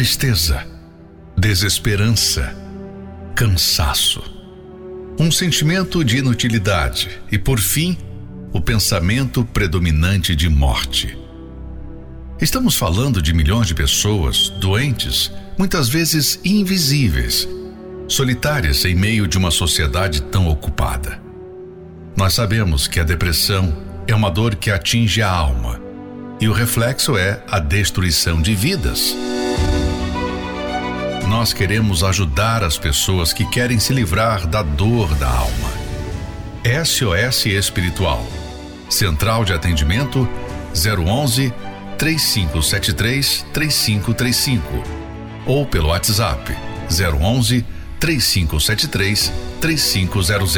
Tristeza, 0.00 0.66
desesperança, 1.36 2.56
cansaço, 3.34 4.22
um 5.18 5.30
sentimento 5.30 6.02
de 6.02 6.16
inutilidade 6.16 7.20
e, 7.30 7.36
por 7.36 7.60
fim, 7.60 7.98
o 8.50 8.62
pensamento 8.62 9.44
predominante 9.44 10.34
de 10.34 10.48
morte. 10.48 11.18
Estamos 12.40 12.76
falando 12.76 13.20
de 13.20 13.34
milhões 13.34 13.66
de 13.66 13.74
pessoas 13.74 14.48
doentes, 14.48 15.30
muitas 15.58 15.86
vezes 15.90 16.40
invisíveis, 16.42 17.46
solitárias 18.08 18.86
em 18.86 18.94
meio 18.94 19.28
de 19.28 19.36
uma 19.36 19.50
sociedade 19.50 20.22
tão 20.22 20.48
ocupada. 20.48 21.20
Nós 22.16 22.32
sabemos 22.32 22.88
que 22.88 23.00
a 23.00 23.04
depressão 23.04 23.76
é 24.06 24.14
uma 24.14 24.30
dor 24.30 24.54
que 24.54 24.70
atinge 24.70 25.20
a 25.20 25.30
alma 25.30 25.78
e 26.40 26.48
o 26.48 26.54
reflexo 26.54 27.18
é 27.18 27.44
a 27.50 27.58
destruição 27.58 28.40
de 28.40 28.54
vidas. 28.54 29.14
Nós 31.30 31.52
queremos 31.52 32.02
ajudar 32.02 32.64
as 32.64 32.76
pessoas 32.76 33.32
que 33.32 33.44
querem 33.44 33.78
se 33.78 33.92
livrar 33.92 34.48
da 34.48 34.64
dor 34.64 35.14
da 35.14 35.28
alma. 35.28 35.70
SOS 36.84 37.46
Espiritual. 37.46 38.26
Central 38.88 39.44
de 39.44 39.52
Atendimento 39.52 40.28
011 40.74 41.54
3573 41.96 43.46
3535 43.52 44.82
ou 45.46 45.64
pelo 45.64 45.90
WhatsApp 45.90 46.52
011 46.90 47.64
3573 48.00 49.32
3500. 49.60 50.56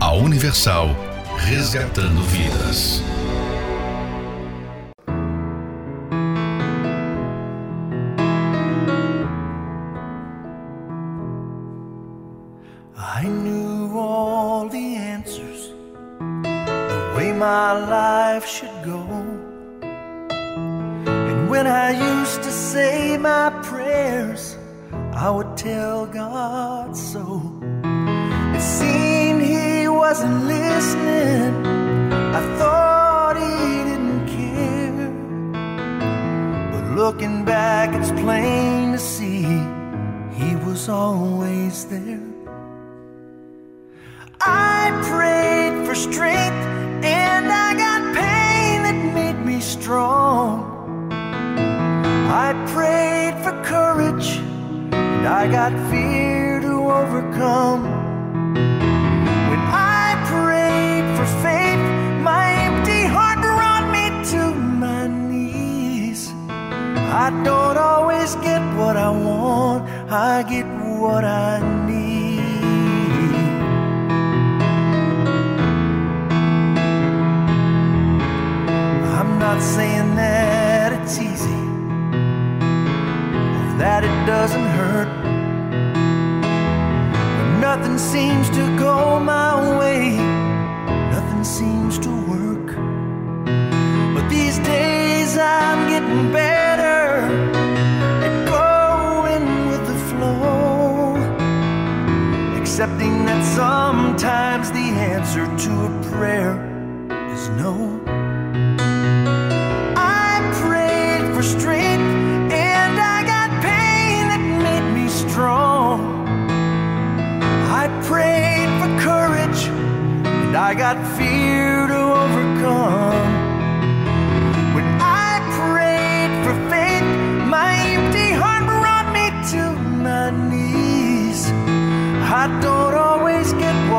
A 0.00 0.12
Universal 0.14 0.96
resgatando 1.36 2.22
vidas. 2.22 3.02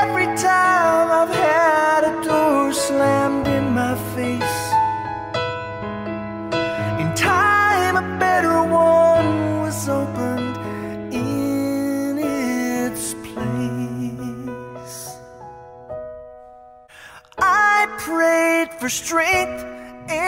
Every 0.02 0.26
time 0.36 1.08
I've 1.22 1.36
had 1.48 2.02
a 2.12 2.14
door 2.24 2.74
slammed 2.74 3.48
in 3.48 3.66
my 3.82 3.96
face, 4.16 4.58
in 7.02 7.14
time 7.14 7.98
a 8.04 8.06
better 8.18 8.64
one 8.64 9.62
was 9.62 9.88
opened 9.88 10.56
in 11.14 12.18
its 12.18 13.14
place. 13.28 15.00
I 17.38 17.86
prayed 18.00 18.70
for 18.80 18.90
strength 18.90 19.69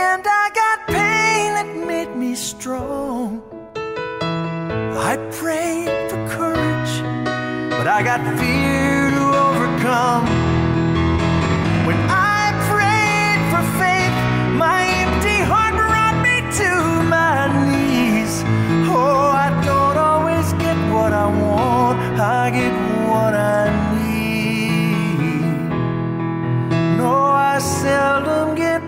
and 0.01 0.25
I 0.25 0.49
got 0.61 0.77
pain 0.87 1.53
that 1.57 1.69
made 1.91 2.15
me 2.15 2.33
strong. 2.35 3.41
I 5.11 5.13
prayed 5.39 6.09
for 6.09 6.19
courage, 6.37 6.93
but 7.77 7.87
I 7.87 7.99
got 8.09 8.19
fear 8.39 9.11
to 9.17 9.23
overcome. 9.49 10.25
When 11.87 11.99
I 12.09 12.41
prayed 12.71 13.41
for 13.51 13.63
faith, 13.81 14.15
my 14.65 14.79
empty 15.03 15.39
heart 15.51 15.75
brought 15.81 16.17
me 16.27 16.35
to 16.61 16.69
my 17.15 17.37
knees. 17.69 18.33
Oh, 18.89 19.29
I 19.45 19.49
don't 19.69 19.97
always 20.09 20.47
get 20.65 20.77
what 20.93 21.11
I 21.25 21.27
want, 21.45 21.97
I 22.19 22.49
get 22.59 22.73
what 23.09 23.33
I 23.57 23.63
need. 24.01 25.41
No, 26.97 27.13
I 27.53 27.59
seldom 27.59 28.55
get 28.55 28.81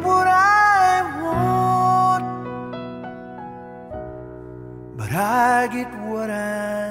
I 5.15 5.67
get 5.67 5.93
what 5.99 6.31
I 6.31 6.82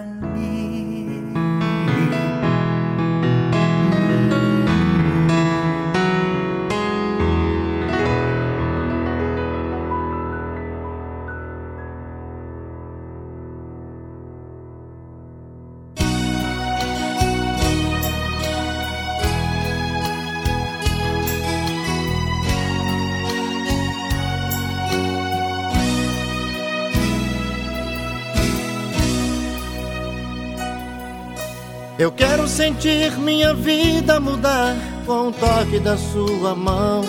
Eu 32.02 32.10
quero 32.10 32.48
sentir 32.48 33.16
minha 33.16 33.54
vida 33.54 34.18
mudar 34.18 34.74
com 35.06 35.28
o 35.28 35.32
toque 35.32 35.78
da 35.78 35.96
sua 35.96 36.52
mão. 36.52 37.02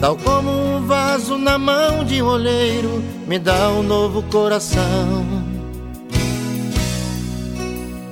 Tal 0.00 0.16
como 0.16 0.48
um 0.48 0.86
vaso 0.86 1.36
na 1.36 1.58
mão 1.58 2.04
de 2.04 2.22
um 2.22 2.26
olheiro, 2.26 3.02
me 3.26 3.36
dá 3.36 3.70
um 3.70 3.82
novo 3.82 4.22
coração. 4.30 5.26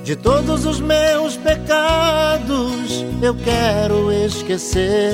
De 0.03 0.17
todos 0.17 0.65
os 0.65 0.81
meus 0.81 1.37
pecados 1.37 3.05
eu 3.21 3.33
quero 3.33 4.11
esquecer. 4.11 5.13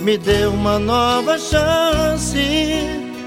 Me 0.00 0.16
dê 0.16 0.46
uma 0.46 0.78
nova 0.78 1.36
chance. 1.40 2.38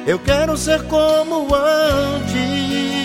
Eu 0.08 0.20
quero 0.20 0.56
ser 0.56 0.84
como 0.84 1.54
antes. 1.54 3.05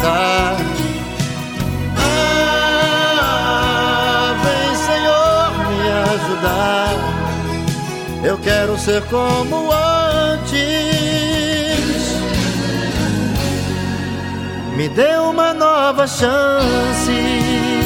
Levantar. 0.00 0.56
Ah, 3.22 4.34
vem, 4.42 4.74
Senhor, 4.76 5.50
me 5.68 5.80
ajudar. 6.14 6.94
Eu 8.24 8.38
quero 8.38 8.78
ser 8.78 9.02
como 9.04 9.70
antes. 9.72 10.60
Me 14.76 14.88
dê 14.88 15.16
uma 15.16 15.52
nova 15.52 16.06
chance. 16.06 17.79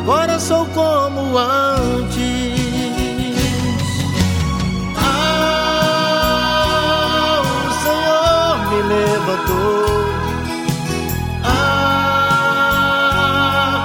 Agora 0.00 0.38
sou 0.38 0.64
como 0.66 1.36
antes. 1.36 2.56
Ah, 4.96 6.22
o 7.66 7.70
Senhor 7.82 8.58
me 8.70 8.78
levantou. 8.94 10.06
Ah, 11.44 12.70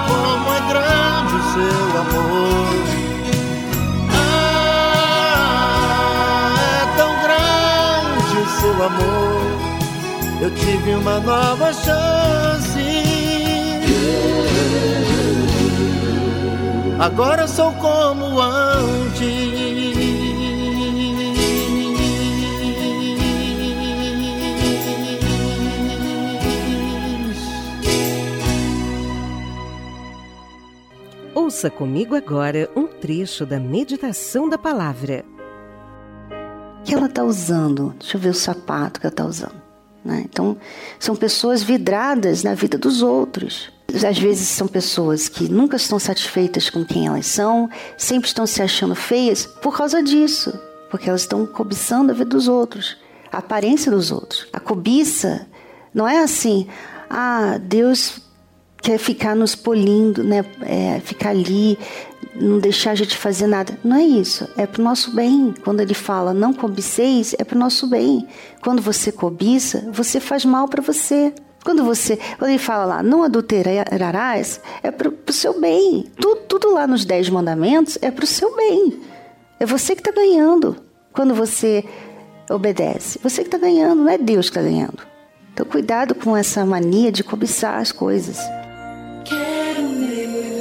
como 0.08 0.48
é 0.54 0.62
grande 0.72 1.34
o 1.36 1.44
seu 1.52 1.84
amor. 2.04 2.76
Ah, 4.12 5.74
é 6.80 6.82
tão 6.96 7.12
grande 7.24 8.36
o 8.38 8.46
seu 8.62 8.78
amor. 8.86 9.46
Eu 10.42 10.52
tive 10.52 10.94
uma 10.94 11.20
nova 11.20 11.74
chance. 11.74 12.54
Agora 17.04 17.50
sou 17.50 17.74
como 17.74 18.40
antes. 18.40 19.28
Ouça 31.36 31.70
comigo 31.70 32.16
agora 32.16 32.70
um 32.74 32.88
trecho 32.88 33.46
da 33.46 33.60
meditação 33.60 34.48
da 34.48 34.58
palavra. 34.58 35.26
que 36.86 36.94
ela 36.94 37.08
está 37.08 37.22
usando? 37.26 37.94
Deixa 38.00 38.16
eu 38.16 38.22
ver 38.22 38.30
o 38.30 38.34
sapato 38.34 39.02
que 39.02 39.08
ela 39.08 39.12
está 39.12 39.26
usando. 39.26 39.62
né? 40.06 40.24
Então, 40.24 40.56
são 40.98 41.18
pessoas 41.18 41.62
vidradas 41.62 42.44
na 42.44 42.54
vida 42.54 42.78
dos 42.78 43.02
outros. 43.02 43.74
Às 43.94 44.18
vezes 44.18 44.48
são 44.48 44.68
pessoas 44.68 45.30
que 45.30 45.52
nunca 45.52 45.78
estão 45.78 46.00
satisfeitas 46.00 46.70
com 46.70 46.84
quem 46.84 47.08
elas 47.08 47.28
são, 47.28 47.70
sempre 47.98 48.28
estão 48.28 48.48
se 48.48 48.62
achando 48.62 48.96
feias 48.96 49.46
por 49.46 49.78
causa 49.78 50.02
disso, 50.02 50.58
porque 50.90 51.10
elas 51.10 51.22
estão 51.22 51.46
cobiçando 51.46 52.12
a 52.12 52.16
vida 52.16 52.30
dos 52.30 52.48
outros, 52.48 52.98
a 53.32 53.38
aparência 53.38 53.92
dos 53.92 54.12
outros. 54.12 54.48
A 54.52 54.60
cobiça 54.60 55.48
não 55.94 56.08
é 56.08 56.24
assim, 56.24 56.68
ah, 57.10 57.60
Deus 57.62 58.20
quer 58.84 58.98
ficar 58.98 59.36
nos 59.36 59.56
polindo, 59.56 60.24
né? 60.24 60.44
É, 60.62 61.00
ficar 61.00 61.30
ali, 61.30 61.78
não 62.36 62.60
deixar 62.60 62.92
a 62.92 62.96
gente 62.96 63.18
fazer 63.18 63.48
nada. 63.48 63.80
Não 63.84 63.96
é 63.96 64.04
isso. 64.04 64.48
É 64.58 64.66
para 64.68 64.82
o 64.82 64.84
nosso 64.84 65.16
bem. 65.16 65.54
Quando 65.64 65.80
ele 65.80 65.94
fala 65.94 66.34
não 66.34 66.54
cobiceis, 66.54 67.34
é 67.40 67.44
para 67.44 67.56
o 67.56 67.60
nosso 67.60 67.88
bem. 67.88 68.28
Quando 68.62 68.82
você 68.82 69.12
cobiça, 69.12 69.90
você 69.92 70.20
faz 70.20 70.44
mal 70.44 70.68
para 70.68 70.82
você. 70.82 71.34
Quando 71.64 71.84
você, 71.84 72.18
quando 72.38 72.52
ele 72.52 72.60
fala 72.60 72.86
lá, 72.86 73.04
não 73.04 73.24
adulterarás, 73.24 74.60
é 74.82 74.92
para 74.92 75.10
o 75.10 75.34
seu 75.34 75.60
bem. 75.60 76.12
Tudo, 76.20 76.42
tudo 76.42 76.74
lá 76.74 76.86
nos 76.86 77.06
dez 77.06 77.30
mandamentos 77.30 77.98
é 78.02 78.12
para 78.12 78.24
o 78.24 78.28
seu 78.28 78.56
bem. 78.56 79.00
É 79.60 79.66
você 79.66 79.96
que 79.96 80.02
está 80.02 80.12
ganhando 80.12 80.76
quando 81.14 81.34
você 81.34 81.86
obedece. 82.50 83.20
Você 83.24 83.42
que 83.42 83.48
está 83.48 83.58
ganhando, 83.58 84.04
não 84.04 84.10
é 84.10 84.18
Deus 84.18 84.50
que 84.50 84.58
está 84.58 84.70
ganhando. 84.70 85.00
Então, 85.54 85.66
cuidado 85.66 86.16
com 86.16 86.36
essa 86.36 86.66
mania 86.66 87.12
de 87.12 87.24
cobiçar 87.24 87.80
as 87.80 87.92
coisas. 87.92 88.38
Quero 89.24 89.84
mergulhar 89.84 90.53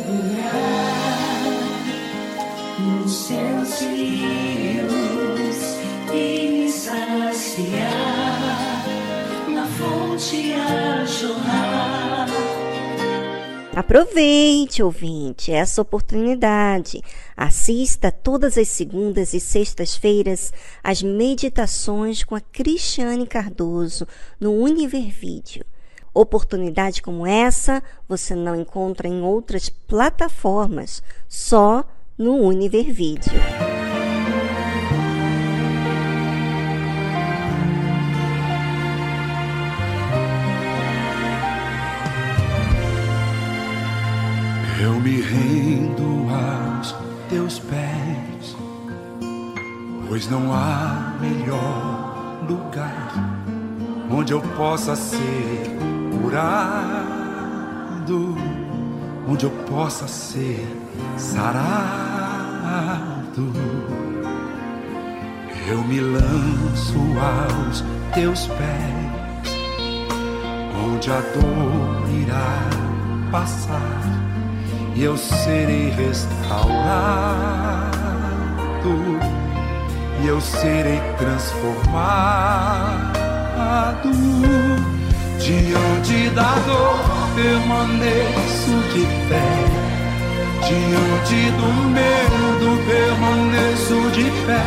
Aproveite, 13.75 14.83
ouvinte, 14.83 15.51
essa 15.51 15.81
oportunidade. 15.81 17.03
Assista 17.37 18.13
todas 18.13 18.59
as 18.59 18.69
segundas 18.69 19.33
e 19.35 19.41
sextas-feiras 19.41 20.53
às 20.85 21.03
meditações 21.03 22.23
com 22.23 22.35
a 22.35 22.41
Cristiane 22.41 23.27
Cardoso 23.27 24.07
no 24.39 24.53
Univer 24.53 25.11
Vídeo. 25.11 25.65
Oportunidade 26.15 27.01
como 27.01 27.27
essa 27.27 27.83
você 28.07 28.35
não 28.35 28.55
encontra 28.55 29.09
em 29.09 29.23
outras 29.23 29.71
plataformas, 29.71 31.03
só 31.27 31.85
no 32.19 32.37
Univer 32.37 32.93
Vídeo. 32.93 33.33
Rendo 44.91 46.27
aos 46.29 46.95
teus 47.29 47.61
pés, 47.61 48.57
pois 50.09 50.29
não 50.29 50.53
há 50.53 51.15
melhor 51.21 52.45
lugar 52.49 53.13
onde 54.11 54.33
eu 54.33 54.41
possa 54.41 54.97
ser 54.97 55.71
curado, 56.21 56.75
onde 59.29 59.45
eu 59.45 59.51
possa 59.69 60.09
ser 60.09 60.67
sarado. 61.17 61.53
Eu 65.69 65.85
me 65.85 66.01
lanço 66.01 66.99
aos 67.21 67.85
teus 68.13 68.49
pés, 68.49 69.53
onde 70.85 71.09
a 71.11 71.21
dor 71.21 72.11
irá 72.21 72.59
passar 73.31 74.22
e 74.95 75.05
eu 75.05 75.17
serei 75.17 75.91
restaurado 75.91 77.53
e 80.23 80.27
eu 80.29 80.41
serei 80.41 81.01
transformado. 81.19 82.53
Diante 85.39 86.31
da 86.35 86.55
dor 86.67 86.99
permaneço 87.35 88.71
de 88.93 89.05
pé. 89.29 89.51
Diante 90.69 91.51
do 91.57 91.69
medo 91.91 92.69
permaneço 92.87 93.99
de 94.13 94.31
pé. 94.47 94.65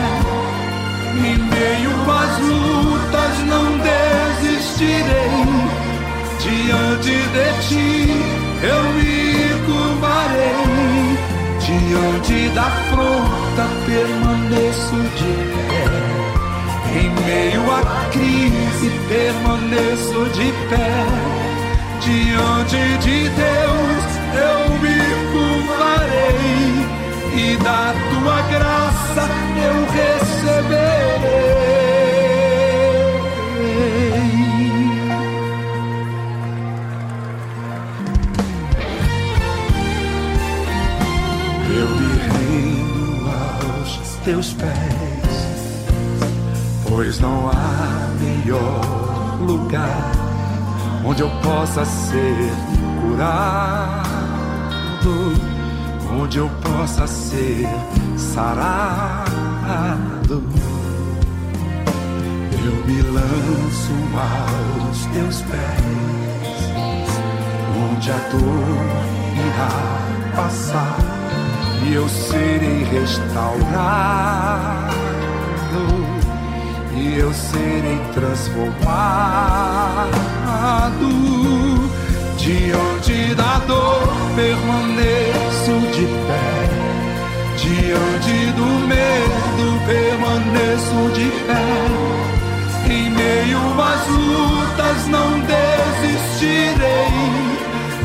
Em 1.15 1.37
meio 1.37 1.93
às 2.11 2.37
lutas 2.39 3.35
não 3.47 3.65
desistirei. 3.79 5.45
Diante 6.39 7.15
de 7.29 7.47
ti 7.67 7.93
eu 8.61 8.83
me 8.93 9.24
curvarei. 10.45 11.17
Diante 11.59 12.49
da 12.49 12.61
afronta 12.61 13.65
permaneço 13.85 14.95
de 15.17 15.33
pé. 15.67 15.85
Em 16.99 17.09
meio 17.25 17.63
à 17.71 18.09
crise 18.11 18.89
permaneço 19.07 20.29
de 20.33 20.51
pé. 20.69 20.91
Diante 22.01 22.83
de 22.99 23.29
Deus 23.29 24.05
eu 24.35 24.59
me 24.79 24.99
curvarei 25.31 26.73
e 27.35 27.57
da 27.57 27.93
tua 28.11 28.41
graça 28.51 29.23
eu 29.57 29.77
receberei. 29.91 31.04
Teus 44.25 44.53
pés, 44.53 45.85
pois 46.89 47.19
não 47.19 47.49
há 47.49 48.09
melhor 48.19 49.39
lugar 49.39 50.11
onde 51.05 51.21
eu 51.21 51.29
possa 51.41 51.85
ser 51.85 52.51
curado 53.01 53.95
onde 56.19 56.37
eu 56.37 56.49
possa 56.61 57.05
ser 57.07 57.67
sarado. 58.17 59.23
Eu 62.65 62.85
me 62.87 63.01
lanço 63.01 63.93
aos 64.17 65.05
teus 65.07 65.41
pés, 65.41 66.71
onde 67.91 68.11
a 68.11 68.17
dor 68.29 68.79
irá 69.45 70.35
passar 70.35 71.14
e 71.83 71.93
eu 71.93 72.07
serei 72.09 72.83
restaurado 72.83 73.65
e 76.95 77.17
eu 77.19 77.33
serei 77.33 77.99
transformado 78.13 79.55
Diante 82.45 83.33
da 83.33 83.57
dor 83.65 84.07
permaneço 84.35 85.73
de 85.91 86.05
pé. 86.27 86.69
Diante 87.57 88.51
do 88.51 88.67
medo 88.85 89.67
permaneço 89.87 91.09
de 91.15 91.27
pé. 91.47 91.65
Em 92.87 93.09
meio 93.09 93.81
às 93.81 94.07
lutas 94.07 95.07
não 95.07 95.39
desistirei. 95.39 96.75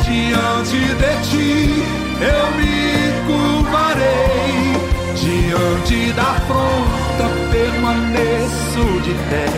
Diante 0.04 0.78
de 0.94 1.12
ti 1.28 1.84
eu 2.22 2.44
me 2.56 3.09
curvarei. 3.26 4.74
Diante 5.14 6.12
da 6.12 6.22
afronta 6.22 7.26
permaneço 7.52 8.84
de 9.04 9.14
pé. 9.28 9.48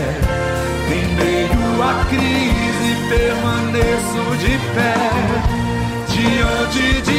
Em 0.95 1.05
meio 1.15 1.81
à 1.81 1.93
crise 2.09 2.91
permaneço 3.09 4.23
de 4.43 4.53
pé. 4.75 4.95
Diante 6.07 6.87
de 7.01 7.12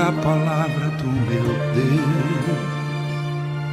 na 0.00 0.10
palavra 0.12 0.88
do 0.96 1.04
meu 1.28 1.44
Deus 1.74 2.70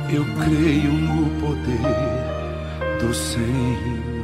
eu 0.10 0.26
creio 0.44 0.92
no 0.92 1.30
poder 1.40 3.00
do 3.00 3.14
Senhor. 3.14 4.17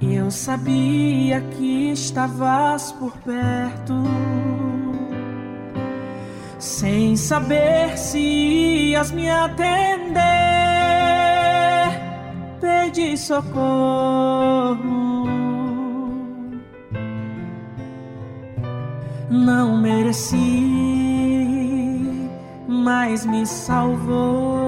Eu 0.00 0.30
sabia 0.30 1.40
que 1.40 1.92
estavas 1.92 2.92
por 2.92 3.12
perto 3.18 3.94
sem 6.58 7.16
saber 7.16 7.96
se 7.96 8.18
ias 8.90 9.10
me 9.10 9.30
atender. 9.30 10.18
Pedi 12.60 13.16
socorro, 13.16 14.76
não 19.30 19.78
mereci, 19.78 20.36
mas 22.66 23.24
me 23.24 23.46
salvou 23.46 24.67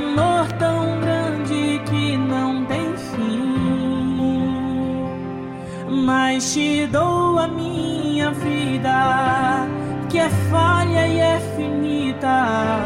amor 0.00 0.50
tão 0.58 1.00
grande 1.00 1.80
que 1.86 2.16
não 2.16 2.64
tem 2.64 2.96
fim. 2.96 3.50
Mas 6.04 6.52
te 6.52 6.86
dou 6.86 7.38
a 7.38 7.46
minha 7.48 8.30
vida, 8.32 9.66
que 10.08 10.18
é 10.18 10.28
falha 10.50 11.06
e 11.06 11.18
é 11.20 11.38
finita. 11.56 12.80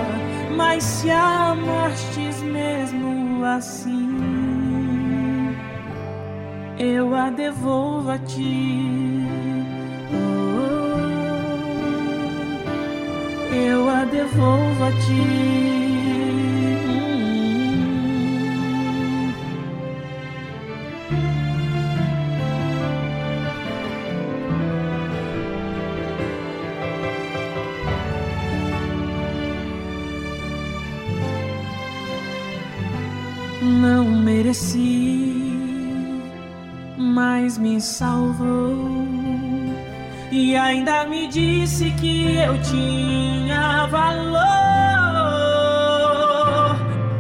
Mas 0.56 0.82
se 0.82 1.10
amastes 1.10 2.42
mesmo 2.42 3.44
assim 3.44 4.14
eu 6.78 7.14
a 7.14 7.30
devolvo 7.30 8.10
a 8.10 8.18
ti. 8.18 9.22
Oh, 13.52 13.54
eu 13.54 13.88
a 13.88 14.04
devolvo 14.04 14.84
a 14.84 14.90
ti. 14.90 15.73
Não 33.64 34.04
mereci 34.04 35.44
mas 37.14 37.58
me 37.58 37.80
salvou. 37.80 38.74
E 40.30 40.56
ainda 40.56 41.06
me 41.06 41.28
disse 41.28 41.90
que 41.92 42.36
eu 42.36 42.60
tinha 42.62 43.86
valor. 43.86 44.42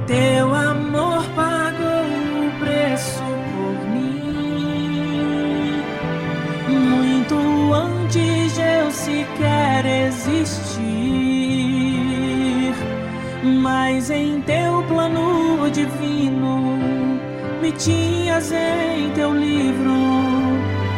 Teu 0.06 0.54
amor 0.54 1.24
pagou 1.36 2.04
o 2.46 2.50
preço 2.58 3.22
por 3.54 3.76
mim. 3.90 5.82
Muito 6.68 7.36
antes 7.72 8.54
de 8.54 8.60
eu 8.60 8.90
sequer 8.90 9.86
existir. 9.86 10.84
Mas 13.62 14.10
em 14.10 14.40
teu 14.42 14.82
plano 14.88 15.23
me 17.64 17.72
tinhas 17.72 18.52
em 18.52 19.08
teu 19.14 19.32
livro 19.32 19.96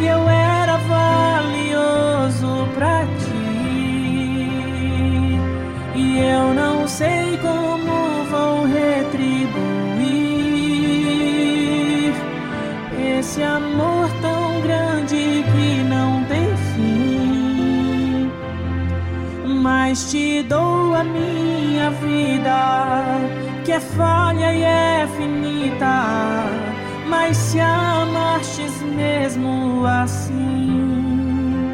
e 0.01 0.07
eu 0.07 0.29
era 0.29 0.77
valioso 0.79 2.69
para 2.75 3.07
ti. 3.21 3.47
E 5.95 6.19
eu 6.19 6.53
não 6.55 6.89
sei 6.89 7.39
como 7.41 8.25
vou 8.33 8.65
retribuir 8.65 9.47
esse 13.17 13.45
amor 13.45 14.11
tão 14.21 14.61
grande 14.63 15.45
que 15.53 15.85
não 15.85 16.25
tem 16.25 16.49
fim. 16.75 18.29
Mas 19.63 20.11
te 20.11 20.43
dou 20.43 20.95
a 20.95 21.05
minha 21.05 21.91
vida, 21.93 23.21
que 23.65 23.71
é 23.71 23.79
falha 23.79 24.53
e 24.53 24.63
é 24.65 25.09
finita 25.17 26.56
mas 27.09 27.37
se 27.37 27.61
amastes 27.61 28.83
mesmo 28.83 29.85
assim, 29.87 31.73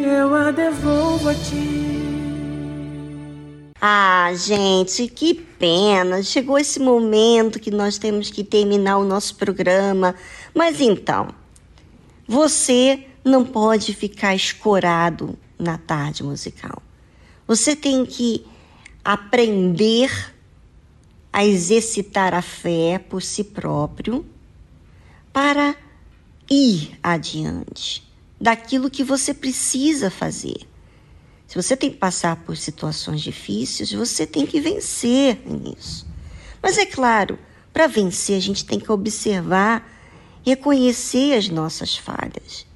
eu 0.00 0.34
a 0.34 0.50
devolvo 0.50 1.28
a 1.28 1.34
ti. 1.34 1.88
Ah, 3.80 4.32
gente, 4.34 5.06
que 5.06 5.34
pena! 5.34 6.22
Chegou 6.22 6.58
esse 6.58 6.80
momento 6.80 7.60
que 7.60 7.70
nós 7.70 7.96
temos 7.96 8.28
que 8.28 8.42
terminar 8.42 8.98
o 8.98 9.04
nosso 9.04 9.36
programa. 9.36 10.16
Mas 10.52 10.80
então, 10.80 11.28
você 12.26 13.06
não 13.24 13.44
pode 13.44 13.94
ficar 13.94 14.34
escorado 14.34 15.38
na 15.56 15.78
tarde 15.78 16.24
musical. 16.24 16.82
Você 17.46 17.76
tem 17.76 18.04
que 18.04 18.44
aprender 19.04 20.10
a 21.32 21.44
exercitar 21.44 22.34
a 22.34 22.42
fé 22.42 22.98
por 22.98 23.22
si 23.22 23.44
próprio 23.44 24.24
para 25.32 25.76
ir 26.50 26.98
adiante 27.02 28.06
daquilo 28.40 28.90
que 28.90 29.04
você 29.04 29.34
precisa 29.34 30.10
fazer. 30.10 30.66
Se 31.46 31.54
você 31.54 31.76
tem 31.76 31.90
que 31.90 31.96
passar 31.96 32.36
por 32.44 32.56
situações 32.56 33.20
difíceis, 33.20 33.92
você 33.92 34.26
tem 34.26 34.46
que 34.46 34.60
vencer 34.60 35.40
nisso. 35.46 36.06
Mas 36.62 36.76
é 36.76 36.84
claro, 36.84 37.38
para 37.72 37.86
vencer 37.86 38.36
a 38.36 38.40
gente 38.40 38.64
tem 38.64 38.78
que 38.78 38.92
observar, 38.92 39.88
reconhecer 40.44 41.34
as 41.34 41.48
nossas 41.48 41.96
falhas 41.96 42.66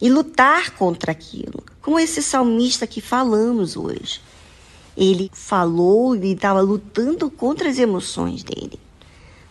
e 0.00 0.10
lutar 0.10 0.72
contra 0.72 1.12
aquilo, 1.12 1.64
como 1.80 1.98
esse 1.98 2.22
salmista 2.22 2.86
que 2.86 3.00
falamos 3.00 3.76
hoje. 3.76 4.20
Ele 4.96 5.30
falou 5.32 6.14
e 6.16 6.32
estava 6.32 6.60
lutando 6.60 7.30
contra 7.30 7.68
as 7.68 7.78
emoções 7.78 8.42
dele. 8.42 8.78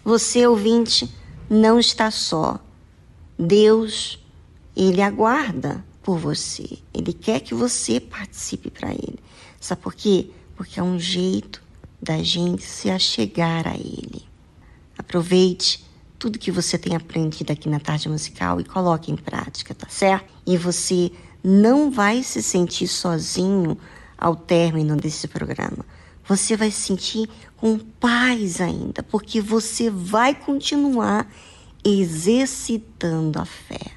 Você, 0.03 0.45
ouvinte, 0.45 1.09
não 1.49 1.79
está 1.79 2.11
só. 2.11 2.59
Deus, 3.37 4.19
ele 4.75 5.01
aguarda 5.01 5.83
por 6.01 6.17
você. 6.17 6.77
Ele 6.93 7.13
quer 7.13 7.39
que 7.39 7.53
você 7.53 7.99
participe 7.99 8.69
para 8.69 8.91
ele. 8.91 9.19
Sabe 9.59 9.81
por 9.81 9.93
quê? 9.93 10.29
Porque 10.55 10.79
é 10.79 10.83
um 10.83 10.99
jeito 10.99 11.63
da 12.01 12.21
gente 12.21 12.63
se 12.63 12.89
achegar 12.89 13.67
a 13.67 13.75
ele. 13.75 14.23
Aproveite 14.97 15.83
tudo 16.19 16.39
que 16.39 16.51
você 16.51 16.77
tem 16.77 16.95
aprendido 16.95 17.51
aqui 17.51 17.67
na 17.69 17.79
tarde 17.79 18.09
musical 18.09 18.59
e 18.59 18.63
coloque 18.63 19.11
em 19.11 19.15
prática, 19.15 19.73
tá 19.73 19.87
certo? 19.89 20.31
E 20.45 20.57
você 20.57 21.11
não 21.43 21.91
vai 21.91 22.23
se 22.23 22.41
sentir 22.41 22.87
sozinho 22.87 23.77
ao 24.23 24.37
término 24.37 24.95
desse 24.95 25.27
programa. 25.27 25.85
Você 26.25 26.55
vai 26.55 26.71
se 26.71 26.81
sentir 26.81 27.29
com 27.57 27.77
paz 27.77 28.61
ainda, 28.61 29.03
porque 29.03 29.41
você 29.41 29.89
vai 29.89 30.33
continuar 30.33 31.27
exercitando 31.83 33.39
a 33.39 33.45
fé. 33.45 33.91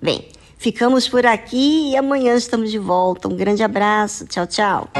Bem, 0.00 0.28
ficamos 0.58 1.08
por 1.08 1.24
aqui 1.24 1.92
e 1.92 1.96
amanhã 1.96 2.34
estamos 2.34 2.70
de 2.70 2.78
volta. 2.78 3.26
Um 3.26 3.36
grande 3.36 3.62
abraço. 3.62 4.26
Tchau, 4.26 4.46
tchau. 4.46 4.90